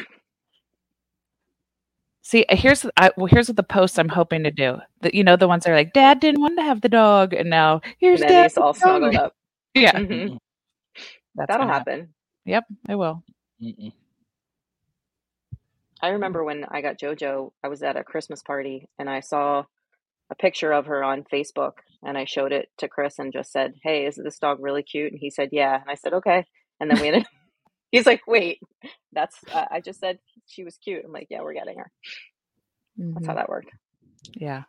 see. 2.22 2.44
Here's 2.50 2.84
I, 2.96 3.10
well. 3.16 3.26
Here's 3.26 3.48
what 3.48 3.56
the 3.56 3.62
posts 3.62 3.98
I'm 3.98 4.08
hoping 4.10 4.44
to 4.44 4.50
do. 4.50 4.78
The, 5.00 5.14
you 5.16 5.24
know, 5.24 5.36
the 5.36 5.48
ones 5.48 5.64
that 5.64 5.72
are 5.72 5.76
like, 5.76 5.92
"Dad 5.94 6.20
didn't 6.20 6.40
want 6.42 6.58
to 6.58 6.62
have 6.62 6.82
the 6.82 6.88
dog," 6.90 7.32
and 7.32 7.48
now 7.48 7.80
here's 7.98 8.20
And 8.20 8.28
then 8.30 8.36
Dad. 8.36 8.42
he's 8.50 8.58
all 8.58 8.68
with 8.72 8.80
the 8.80 8.86
dog." 8.86 9.00
snuggled 9.00 9.16
up. 9.16 9.34
Yeah, 9.74 9.92
Mhm. 9.92 10.08
Mm-mm. 10.08 10.38
that's 11.36 11.48
That'll 11.48 11.64
gonna 11.66 11.72
happen. 11.72 12.14
Yep, 12.44 12.64
I 12.88 12.94
will. 12.96 13.22
Mm-mm. 13.62 13.92
I 16.02 16.10
remember 16.10 16.44
when 16.44 16.64
I 16.70 16.82
got 16.82 16.98
JoJo, 16.98 17.52
I 17.64 17.68
was 17.68 17.82
at 17.82 17.96
a 17.96 18.04
Christmas 18.04 18.42
party 18.42 18.88
and 18.98 19.10
I 19.10 19.20
saw 19.20 19.64
a 20.30 20.34
picture 20.36 20.72
of 20.72 20.86
her 20.86 21.04
on 21.04 21.24
Facebook 21.32 21.72
and 22.02 22.18
I 22.18 22.24
showed 22.26 22.52
it 22.52 22.68
to 22.78 22.88
Chris 22.88 23.18
and 23.18 23.32
just 23.32 23.52
said, 23.52 23.74
Hey, 23.82 24.06
is 24.06 24.16
this 24.16 24.38
dog 24.38 24.58
really 24.60 24.82
cute? 24.82 25.12
And 25.12 25.20
he 25.20 25.30
said, 25.30 25.50
Yeah. 25.52 25.74
And 25.80 25.90
I 25.90 25.94
said, 25.96 26.14
Okay. 26.14 26.44
And 26.80 26.90
then 26.90 27.00
we 27.00 27.08
ended 27.08 27.26
He's 27.92 28.06
like, 28.06 28.22
Wait, 28.26 28.60
that's, 29.12 29.36
uh, 29.52 29.66
I 29.70 29.80
just 29.80 30.00
said 30.00 30.18
she 30.46 30.64
was 30.64 30.76
cute. 30.78 31.04
I'm 31.04 31.12
like, 31.12 31.28
Yeah, 31.30 31.42
we're 31.42 31.54
getting 31.54 31.78
her. 31.78 31.90
That's 33.14 33.26
how 33.26 33.34
Mhm. 33.34 33.36
that 33.36 33.48
worked. 33.50 33.70
Yeah. 34.36 34.64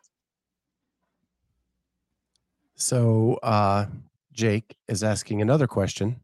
So 2.76 3.38
uh, 3.42 3.86
Jake 4.32 4.76
is 4.88 5.02
asking 5.04 5.42
another 5.42 5.66
question. 5.68 6.20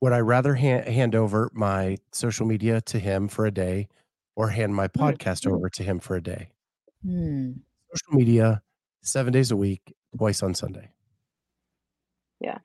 Would 0.00 0.12
I 0.12 0.20
rather 0.20 0.56
ha- 0.56 0.90
hand 0.90 1.14
over 1.14 1.50
my 1.54 1.98
social 2.12 2.46
media 2.46 2.80
to 2.82 2.98
him 2.98 3.28
for 3.28 3.46
a 3.46 3.50
day 3.52 3.88
or 4.38 4.48
hand 4.48 4.72
my 4.72 4.86
podcast 4.86 5.50
over 5.50 5.68
to 5.68 5.82
him 5.82 5.98
for 5.98 6.14
a 6.14 6.22
day? 6.22 6.48
Hmm. 7.04 7.54
Social 7.92 8.18
media, 8.18 8.62
seven 9.02 9.32
days 9.32 9.50
a 9.50 9.56
week, 9.56 9.94
twice 10.16 10.44
on 10.44 10.54
Sunday. 10.54 10.90
Yeah. 12.40 12.58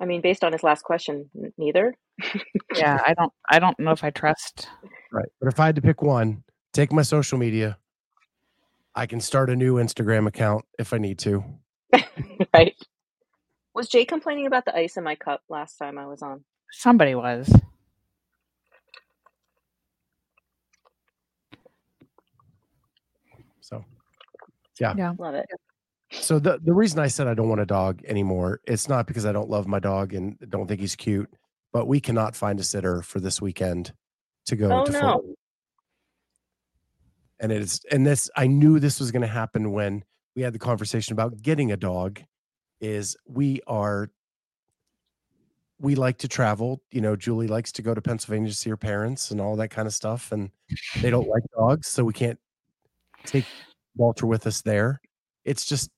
I 0.00 0.04
mean, 0.04 0.20
based 0.20 0.42
on 0.42 0.50
his 0.52 0.64
last 0.64 0.82
question, 0.82 1.30
n- 1.36 1.52
neither. 1.56 1.94
Yeah. 2.74 2.98
I 3.06 3.12
don't. 3.14 3.32
I 3.48 3.58
don't 3.58 3.78
know 3.78 3.90
if 3.92 4.02
I 4.02 4.10
trust. 4.10 4.66
Right. 5.12 5.28
But 5.38 5.48
if 5.48 5.60
I 5.60 5.66
had 5.66 5.76
to 5.76 5.82
pick 5.82 6.00
one, 6.00 6.42
take 6.72 6.90
my 6.90 7.02
social 7.02 7.38
media. 7.38 7.76
I 8.94 9.06
can 9.06 9.20
start 9.20 9.50
a 9.50 9.56
new 9.56 9.74
Instagram 9.76 10.26
account 10.26 10.64
if 10.78 10.92
I 10.94 10.98
need 10.98 11.18
to. 11.20 11.44
right. 12.54 12.74
Was 13.74 13.88
Jay 13.88 14.06
complaining 14.06 14.46
about 14.46 14.64
the 14.64 14.74
ice 14.74 14.96
in 14.96 15.04
my 15.04 15.14
cup 15.14 15.42
last 15.50 15.76
time 15.76 15.98
I 15.98 16.06
was 16.06 16.22
on? 16.22 16.44
Somebody 16.72 17.14
was. 17.14 17.52
So 23.62 23.84
yeah, 24.78 24.94
yeah, 24.96 25.12
Love 25.18 25.34
it. 25.34 25.46
So 26.10 26.38
the 26.38 26.58
the 26.62 26.74
reason 26.74 26.98
I 26.98 27.06
said 27.06 27.26
I 27.26 27.34
don't 27.34 27.48
want 27.48 27.60
a 27.60 27.66
dog 27.66 28.02
anymore, 28.04 28.60
it's 28.66 28.88
not 28.88 29.06
because 29.06 29.24
I 29.24 29.32
don't 29.32 29.48
love 29.48 29.66
my 29.66 29.78
dog 29.78 30.12
and 30.12 30.36
don't 30.50 30.66
think 30.66 30.80
he's 30.80 30.94
cute, 30.96 31.30
but 31.72 31.86
we 31.86 32.00
cannot 32.00 32.36
find 32.36 32.60
a 32.60 32.62
sitter 32.62 33.00
for 33.02 33.18
this 33.18 33.40
weekend 33.40 33.92
to 34.46 34.56
go 34.56 34.70
Oh, 34.70 34.84
to 34.84 34.92
no. 34.92 35.00
Fort 35.00 35.24
Worth. 35.24 35.36
And 37.40 37.50
it's 37.50 37.80
and 37.90 38.06
this 38.06 38.30
I 38.36 38.46
knew 38.46 38.78
this 38.78 39.00
was 39.00 39.10
going 39.10 39.22
to 39.22 39.28
happen 39.28 39.72
when 39.72 40.04
we 40.36 40.42
had 40.42 40.52
the 40.52 40.58
conversation 40.58 41.12
about 41.12 41.40
getting 41.42 41.72
a 41.72 41.76
dog 41.76 42.20
is 42.80 43.16
we 43.26 43.60
are 43.66 44.10
we 45.80 45.94
like 45.96 46.18
to 46.18 46.28
travel, 46.28 46.80
you 46.92 47.00
know, 47.00 47.16
Julie 47.16 47.48
likes 47.48 47.72
to 47.72 47.82
go 47.82 47.92
to 47.94 48.00
Pennsylvania 48.00 48.50
to 48.50 48.54
see 48.54 48.70
her 48.70 48.76
parents 48.76 49.32
and 49.32 49.40
all 49.40 49.56
that 49.56 49.70
kind 49.70 49.88
of 49.88 49.94
stuff 49.94 50.30
and 50.30 50.50
they 51.00 51.10
don't 51.10 51.26
like 51.28 51.42
dogs, 51.58 51.88
so 51.88 52.04
we 52.04 52.12
can't 52.12 52.38
take 53.24 53.44
Walter 53.96 54.26
with 54.26 54.46
us 54.46 54.62
there. 54.62 55.00
It's 55.44 55.64
just 55.64 55.90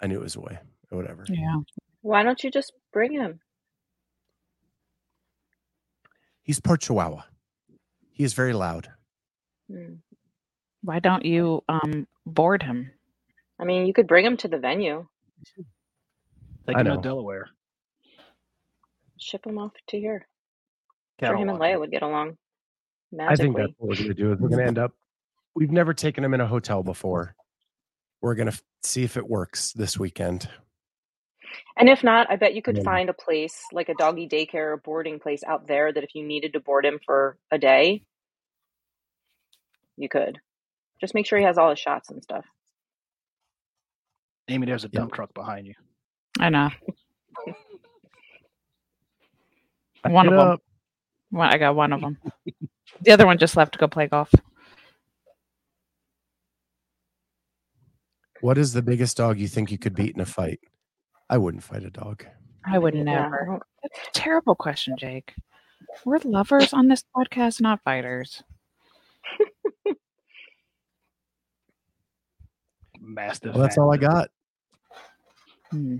I 0.00 0.06
knew 0.06 0.16
it 0.16 0.22
was 0.22 0.36
a 0.36 0.40
way 0.40 0.58
or 0.90 0.98
whatever. 0.98 1.24
Yeah. 1.28 1.56
Why 2.02 2.22
don't 2.22 2.42
you 2.42 2.50
just 2.50 2.72
bring 2.92 3.12
him? 3.12 3.40
He's 6.42 6.60
part 6.60 6.80
Chihuahua. 6.82 7.22
He 8.12 8.24
is 8.24 8.34
very 8.34 8.52
loud. 8.52 8.88
Hmm. 9.70 9.94
Why 10.82 11.00
don't 11.00 11.24
you 11.24 11.64
um 11.68 12.06
board 12.24 12.62
him? 12.62 12.90
I 13.58 13.64
mean, 13.64 13.86
you 13.86 13.92
could 13.92 14.06
bring 14.06 14.24
him 14.24 14.36
to 14.38 14.48
the 14.48 14.58
venue, 14.58 15.06
Take 16.66 16.76
I 16.76 16.80
him 16.80 16.86
to 16.86 16.94
know. 16.94 17.00
Delaware. 17.00 17.48
ship 19.18 19.46
him 19.46 19.58
off 19.58 19.72
to 19.88 19.98
here. 19.98 20.26
Cattle 21.18 21.36
sure 21.36 21.42
him 21.42 21.48
and 21.48 21.58
watching. 21.58 21.74
Leia 21.74 21.80
would 21.80 21.90
get 21.90 22.02
along 22.02 22.36
I 23.20 23.36
think 23.36 23.56
that's 23.56 23.72
what 23.78 23.90
we're 23.90 23.96
going 23.96 24.08
to 24.08 24.14
do. 24.14 24.32
Is 24.32 24.40
we're 24.40 24.48
going 24.48 24.60
to 24.60 24.66
end 24.66 24.78
up. 24.78 24.92
We've 25.56 25.72
never 25.72 25.94
taken 25.94 26.22
him 26.22 26.34
in 26.34 26.40
a 26.42 26.46
hotel 26.46 26.82
before, 26.82 27.34
we're 28.20 28.34
gonna 28.34 28.50
f- 28.50 28.62
see 28.82 29.02
if 29.04 29.16
it 29.16 29.26
works 29.26 29.72
this 29.72 29.98
weekend. 29.98 30.48
And 31.78 31.88
if 31.88 32.04
not, 32.04 32.30
I 32.30 32.36
bet 32.36 32.54
you 32.54 32.60
could 32.62 32.76
Yeah. 32.76 32.82
find 32.82 33.08
a 33.08 33.14
place 33.14 33.64
like 33.72 33.88
a 33.88 33.94
doggy 33.94 34.28
daycare 34.28 34.72
or 34.72 34.76
boarding 34.76 35.18
place 35.18 35.42
out 35.44 35.66
there 35.66 35.90
that 35.92 36.04
if 36.04 36.14
you 36.14 36.22
needed 36.24 36.52
to 36.52 36.60
board 36.60 36.84
him 36.84 37.00
for 37.06 37.38
a 37.50 37.56
day, 37.58 38.04
you 39.96 40.08
could. 40.10 40.40
Just 41.00 41.14
make 41.14 41.24
sure 41.26 41.38
he 41.38 41.44
has 41.44 41.56
all 41.56 41.70
his 41.70 41.78
shots 41.78 42.10
and 42.10 42.22
stuff. 42.22 42.44
Amy, 44.48 44.66
there's 44.66 44.84
a 44.84 44.88
Yeah. 44.92 45.00
dump 45.00 45.12
truck 45.14 45.32
behind 45.32 45.66
you. 45.66 45.74
I 46.38 46.50
know. 46.50 46.70
One 50.04 50.26
of 50.28 50.34
of 50.34 50.38
'em. 50.38 50.48
up. 50.52 50.62
One, 51.30 51.48
I 51.48 51.56
got 51.58 51.74
one 51.74 51.92
of 51.94 52.00
them. 52.02 52.18
the 53.00 53.10
other 53.12 53.24
one 53.26 53.38
just 53.38 53.56
left 53.56 53.72
to 53.72 53.78
go 53.78 53.88
play 53.88 54.06
golf. 54.06 54.30
What 58.40 58.58
is 58.58 58.72
the 58.72 58.82
biggest 58.82 59.16
dog 59.16 59.38
you 59.38 59.48
think 59.48 59.70
you 59.70 59.78
could 59.78 59.94
beat 59.94 60.14
in 60.14 60.20
a 60.20 60.26
fight? 60.26 60.60
I 61.28 61.38
wouldn't 61.38 61.62
fight 61.64 61.84
a 61.84 61.90
dog. 61.90 62.24
I 62.64 62.78
would 62.78 62.94
Yeah, 62.94 63.00
I 63.00 63.04
never. 63.04 63.44
don't- 63.46 63.62
That's 63.82 64.08
a 64.08 64.12
terrible 64.12 64.54
question, 64.54 64.96
Jake. 64.98 65.34
We're 66.04 66.18
lovers 66.24 66.72
on 66.72 66.88
this 66.88 67.04
podcast, 67.16 67.60
not 67.60 67.82
fighters. 67.82 68.42
Mastiff. 73.00 73.52
Well, 73.54 73.62
that's 73.62 73.78
all 73.78 73.92
I 73.92 73.96
got. 73.98 74.30
Hmm. 75.70 75.98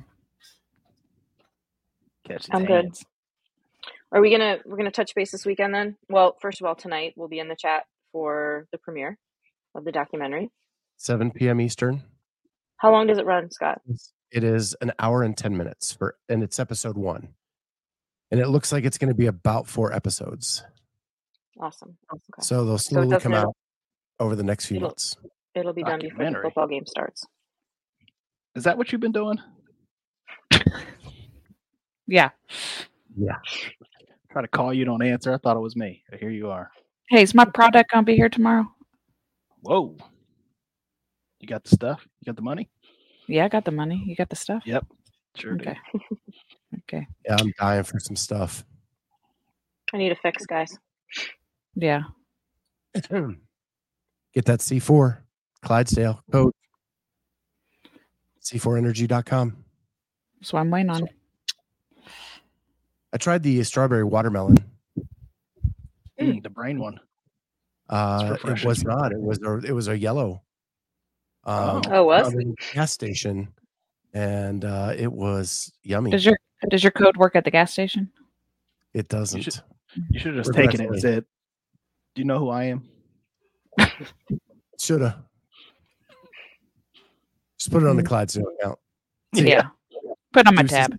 Catch 2.26 2.48
I'm 2.52 2.64
good. 2.64 2.84
hands. 2.86 3.04
Are 4.12 4.20
we 4.20 4.30
gonna 4.30 4.58
we're 4.64 4.76
gonna 4.76 4.90
touch 4.90 5.14
base 5.14 5.30
this 5.30 5.44
weekend 5.46 5.74
then? 5.74 5.96
Well, 6.08 6.36
first 6.40 6.60
of 6.60 6.66
all, 6.66 6.74
tonight 6.74 7.12
we'll 7.16 7.28
be 7.28 7.38
in 7.38 7.48
the 7.48 7.56
chat 7.56 7.84
for 8.12 8.66
the 8.72 8.78
premiere 8.78 9.18
of 9.74 9.84
the 9.84 9.92
documentary. 9.92 10.50
7 10.96 11.30
p.m. 11.30 11.60
Eastern. 11.60 12.02
How 12.78 12.92
long 12.92 13.06
does 13.06 13.18
it 13.18 13.26
run, 13.26 13.50
Scott? 13.50 13.80
It 14.30 14.44
is 14.44 14.74
an 14.80 14.92
hour 14.98 15.22
and 15.22 15.36
10 15.36 15.56
minutes 15.56 15.92
for, 15.92 16.16
and 16.28 16.42
it's 16.42 16.58
episode 16.58 16.96
one. 16.96 17.28
And 18.30 18.40
it 18.40 18.48
looks 18.48 18.72
like 18.72 18.84
it's 18.84 18.98
going 18.98 19.08
to 19.08 19.14
be 19.14 19.26
about 19.26 19.66
four 19.66 19.92
episodes. 19.92 20.64
Awesome. 21.60 21.96
Okay. 22.12 22.20
So 22.42 22.64
they'll 22.64 22.78
slowly 22.78 23.08
doesn't 23.08 23.22
come 23.22 23.34
out 23.34 23.54
over 24.20 24.34
the 24.36 24.42
next 24.42 24.66
few 24.66 24.76
it'll- 24.78 24.88
months. 24.88 25.16
It'll 25.54 25.72
be 25.72 25.82
done 25.82 26.00
before 26.00 26.24
the 26.30 26.38
football 26.42 26.66
game 26.66 26.84
starts. 26.84 27.24
Is 28.54 28.64
that 28.64 28.76
what 28.76 28.92
you've 28.92 29.00
been 29.00 29.12
doing? 29.12 29.38
Yeah. 32.06 32.30
Yeah. 33.16 33.38
Try 34.30 34.42
to 34.42 34.48
call 34.48 34.72
you, 34.72 34.84
don't 34.84 35.02
answer. 35.02 35.32
I 35.34 35.38
thought 35.38 35.56
it 35.56 35.60
was 35.60 35.76
me. 35.76 36.02
But 36.10 36.20
here 36.20 36.30
you 36.30 36.50
are. 36.50 36.70
Hey, 37.08 37.22
is 37.22 37.34
my 37.34 37.44
product 37.44 37.90
gonna 37.90 38.04
be 38.04 38.16
here 38.16 38.28
tomorrow? 38.28 38.66
Whoa. 39.62 39.96
You 41.40 41.48
got 41.48 41.64
the 41.64 41.70
stuff? 41.70 42.06
You 42.20 42.26
got 42.26 42.36
the 42.36 42.42
money? 42.42 42.68
Yeah, 43.28 43.44
I 43.44 43.48
got 43.48 43.64
the 43.64 43.70
money. 43.70 44.02
You 44.06 44.16
got 44.16 44.28
the 44.28 44.36
stuff? 44.36 44.62
Yep. 44.66 44.86
Sure 45.36 45.54
do. 45.54 45.68
Okay. 45.68 45.78
okay. 46.78 47.06
Yeah, 47.24 47.36
I'm 47.38 47.52
dying 47.58 47.82
for 47.84 47.98
some 48.00 48.16
stuff. 48.16 48.64
I 49.92 49.98
need 49.98 50.12
a 50.12 50.16
fix, 50.16 50.46
guys. 50.46 50.78
Yeah. 51.74 52.02
Get 52.94 54.44
that 54.46 54.60
C4 54.60 55.18
Clydesdale 55.62 56.22
code. 56.30 56.52
C4energy.com. 58.42 59.64
That's 60.40 60.52
what 60.52 60.60
I'm 60.60 60.70
waiting 60.70 60.90
on. 60.90 61.08
I 63.12 63.16
tried 63.18 63.42
the 63.42 63.62
strawberry 63.64 64.04
watermelon. 64.04 64.58
Mm, 66.20 66.42
the 66.42 66.50
brain 66.50 66.78
one. 66.78 67.00
Uh, 67.88 68.36
it 68.44 68.64
was 68.64 68.84
not. 68.84 69.12
It 69.12 69.20
was 69.20 69.40
a, 69.42 69.58
it 69.58 69.72
was 69.72 69.88
a 69.88 69.98
yellow. 69.98 70.42
Um, 71.46 71.82
Oh, 71.86 72.02
it 72.02 72.04
was? 72.04 72.34
it 72.34 72.46
gas 72.74 72.92
station, 72.92 73.48
and 74.12 74.64
uh, 74.64 74.92
it 74.96 75.10
was 75.10 75.72
yummy. 75.82 76.10
Does 76.10 76.26
your 76.26 76.38
does 76.68 76.82
your 76.82 76.90
code 76.90 77.16
work 77.16 77.36
at 77.36 77.44
the 77.44 77.50
gas 77.50 77.72
station? 77.72 78.10
it 78.94 79.08
doesn't. 79.08 79.42
should- 79.42 79.60
You 80.10 80.18
should 80.18 80.34
have 80.36 80.44
just 80.44 80.56
taken 80.56 80.80
it 80.80 80.88
and 80.90 81.00
said, 81.00 81.24
Do 82.14 82.22
you 82.22 82.26
know 82.26 82.38
who 82.38 82.48
I 82.50 82.64
am? 82.64 82.88
Shoulda. 84.80 85.24
Just 87.58 87.70
put 87.70 87.82
it 87.82 87.88
on 87.88 87.96
the 87.96 88.02
Mhm. 88.02 88.06
Clydesdale 88.06 88.46
account. 88.58 88.78
Yeah. 89.32 89.68
Put 90.32 90.40
it 90.40 90.48
on 90.48 90.54
my 90.54 90.62
Juices. 90.62 90.76
tab. 90.78 90.96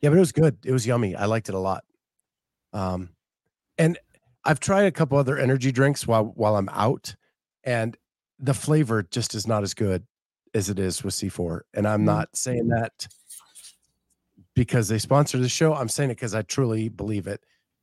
Yeah, 0.00 0.10
but 0.10 0.16
it 0.16 0.20
was 0.20 0.32
good. 0.32 0.58
It 0.64 0.72
was 0.72 0.86
yummy. 0.86 1.14
I 1.16 1.24
liked 1.26 1.48
it 1.48 1.54
a 1.54 1.58
lot. 1.58 1.84
Um, 2.72 3.10
and 3.78 3.98
I've 4.44 4.60
tried 4.60 4.84
a 4.84 4.92
couple 4.92 5.16
other 5.18 5.38
energy 5.38 5.72
drinks 5.72 6.06
while 6.06 6.24
while 6.36 6.56
I'm 6.56 6.68
out, 6.70 7.14
and 7.64 7.96
the 8.38 8.54
flavor 8.54 9.02
just 9.02 9.34
is 9.34 9.46
not 9.46 9.62
as 9.62 9.74
good 9.74 10.04
as 10.54 10.68
it 10.70 10.78
is 10.78 11.02
with 11.02 11.14
C4. 11.14 11.60
And 11.74 11.86
I'm 11.86 12.02
Mm. 12.02 12.06
not 12.06 12.36
saying 12.36 12.68
that 12.68 13.06
because 14.54 14.88
they 14.88 14.98
sponsor 14.98 15.38
the 15.38 15.48
show. 15.48 15.74
I'm 15.74 15.88
saying 15.88 16.10
it 16.10 16.14
because 16.16 16.34
I 16.34 16.42
truly 16.42 16.88
believe 16.88 17.26
it. 17.26 17.42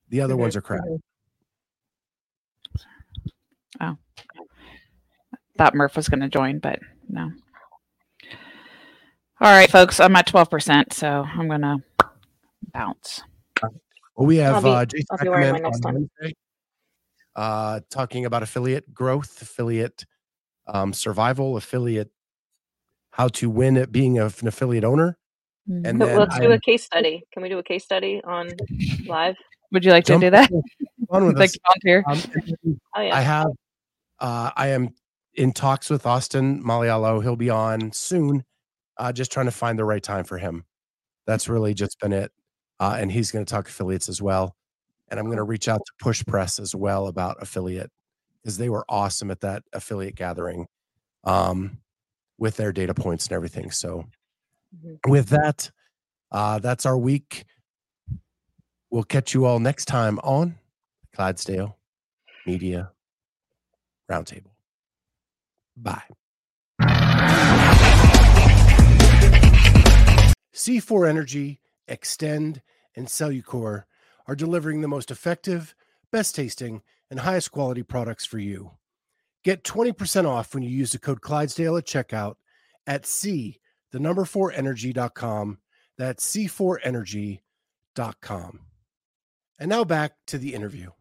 The 0.09 0.21
other 0.21 0.37
ones 0.37 0.55
are 0.55 0.61
crap. 0.61 0.81
Oh. 3.79 3.97
Thought 5.57 5.75
Murph 5.75 5.95
was 5.95 6.09
gonna 6.09 6.29
join, 6.29 6.59
but 6.59 6.79
no. 7.09 7.31
All 9.39 9.51
right, 9.51 9.69
folks. 9.71 9.99
I'm 9.99 10.15
at 10.15 10.27
twelve 10.27 10.49
percent, 10.49 10.93
so 10.93 11.25
I'm 11.27 11.47
gonna 11.49 11.77
bounce. 12.73 13.23
Well, 14.15 14.27
we 14.27 14.37
have 14.37 14.55
I'll 14.55 14.61
be- 14.61 14.69
uh, 14.69 14.85
Jason 14.85 15.05
I'll 15.11 15.17
be 15.17 15.29
wearing 15.29 15.43
Ackerman 15.55 15.63
next 15.63 15.75
on 15.77 15.81
time. 15.81 16.09
Wednesday, 16.19 16.35
uh, 17.35 17.79
talking 17.89 18.25
about 18.25 18.43
affiliate 18.43 18.93
growth, 18.93 19.41
affiliate 19.41 20.05
um, 20.67 20.93
survival, 20.93 21.57
affiliate 21.57 22.11
how 23.11 23.27
to 23.27 23.49
win 23.49 23.77
at 23.77 23.91
being 23.91 24.19
a- 24.19 24.25
an 24.25 24.47
affiliate 24.47 24.83
owner. 24.83 25.17
And 25.67 25.99
But 25.99 26.05
then 26.07 26.19
let's 26.19 26.37
do 26.37 26.43
I'm- 26.43 26.51
a 26.53 26.59
case 26.59 26.83
study. 26.83 27.23
Can 27.33 27.43
we 27.43 27.49
do 27.49 27.57
a 27.59 27.63
case 27.63 27.83
study 27.83 28.21
on 28.23 28.49
live? 29.05 29.35
Would 29.71 29.85
you 29.85 29.91
like 29.91 30.05
to 30.05 30.19
do 30.19 30.29
that? 30.29 30.49
on 31.09 31.25
with 31.25 31.37
like 31.39 31.51
volunteer? 31.67 32.03
Um, 32.07 32.21
Oh 32.95 33.01
yeah. 33.01 33.15
I 33.15 33.21
have, 33.21 33.47
uh, 34.19 34.51
I 34.55 34.67
am 34.69 34.89
in 35.33 35.53
talks 35.53 35.89
with 35.89 36.05
Austin 36.05 36.61
Malleolo. 36.63 37.21
He'll 37.23 37.37
be 37.37 37.49
on 37.49 37.91
soon. 37.93 38.43
Uh, 38.97 39.11
just 39.13 39.31
trying 39.31 39.45
to 39.47 39.51
find 39.51 39.79
the 39.79 39.85
right 39.85 40.03
time 40.03 40.25
for 40.25 40.37
him. 40.37 40.65
That's 41.25 41.47
really 41.47 41.73
just 41.73 41.99
been 41.99 42.11
it. 42.13 42.31
Uh, 42.79 42.97
and 42.99 43.11
he's 43.11 43.31
going 43.31 43.45
to 43.45 43.49
talk 43.49 43.67
affiliates 43.67 44.09
as 44.09 44.21
well. 44.21 44.55
And 45.11 45.19
I'm 45.19 45.25
going 45.25 45.37
to 45.37 45.43
reach 45.43 45.67
out 45.67 45.81
to 45.85 46.05
PushPress 46.05 46.57
as 46.59 46.73
well 46.73 47.07
about 47.07 47.35
affiliate 47.41 47.91
because 48.41 48.57
they 48.57 48.69
were 48.69 48.85
awesome 48.87 49.29
at 49.29 49.41
that 49.41 49.61
affiliate 49.73 50.15
gathering 50.15 50.67
um, 51.25 51.79
with 52.39 52.55
their 52.55 52.71
data 52.71 52.93
points 52.93 53.27
and 53.27 53.33
everything. 53.33 53.69
So, 53.71 54.05
Mhm. 54.73 54.99
with 55.07 55.27
that, 55.27 55.69
uh, 56.31 56.59
that's 56.59 56.85
our 56.85 56.97
week. 56.97 57.43
We'll 58.89 59.03
catch 59.03 59.33
you 59.33 59.45
all 59.45 59.59
next 59.59 59.85
time 59.85 60.17
on 60.19 60.57
Clydesdale 61.13 61.77
Media 62.47 62.91
Roundtable. 64.09 64.51
Bye. 65.75 66.07
C4 70.53 71.07
Energy, 71.07 71.59
XTEND, 71.89 72.61
and 72.95 73.07
Cellucor 73.07 73.83
are 74.27 74.35
delivering 74.35 74.81
the 74.81 74.87
most 74.87 75.11
effective, 75.11 75.75
best 76.11 76.35
tasting, 76.35 76.81
and 77.09 77.19
highest 77.19 77.51
quality 77.51 77.83
products 77.83 78.25
for 78.25 78.39
you. 78.39 78.71
Get 79.43 79.63
20% 79.63 80.27
off 80.27 80.53
when 80.53 80.63
you 80.63 80.69
use 80.69 80.91
the 80.91 80.99
code 80.99 81.21
Clydesdale 81.21 81.77
at 81.77 81.85
checkout 81.85 82.35
at 82.85 83.05
C, 83.05 83.59
the 83.91 83.99
number 83.99 84.25
4 84.25 84.51
energy.com. 84.51 85.59
That's 85.97 86.29
C4energy.com. 86.31 88.59
And 89.59 89.69
now 89.69 89.83
back 89.83 90.13
to 90.27 90.37
the 90.37 90.53
interview. 90.53 90.91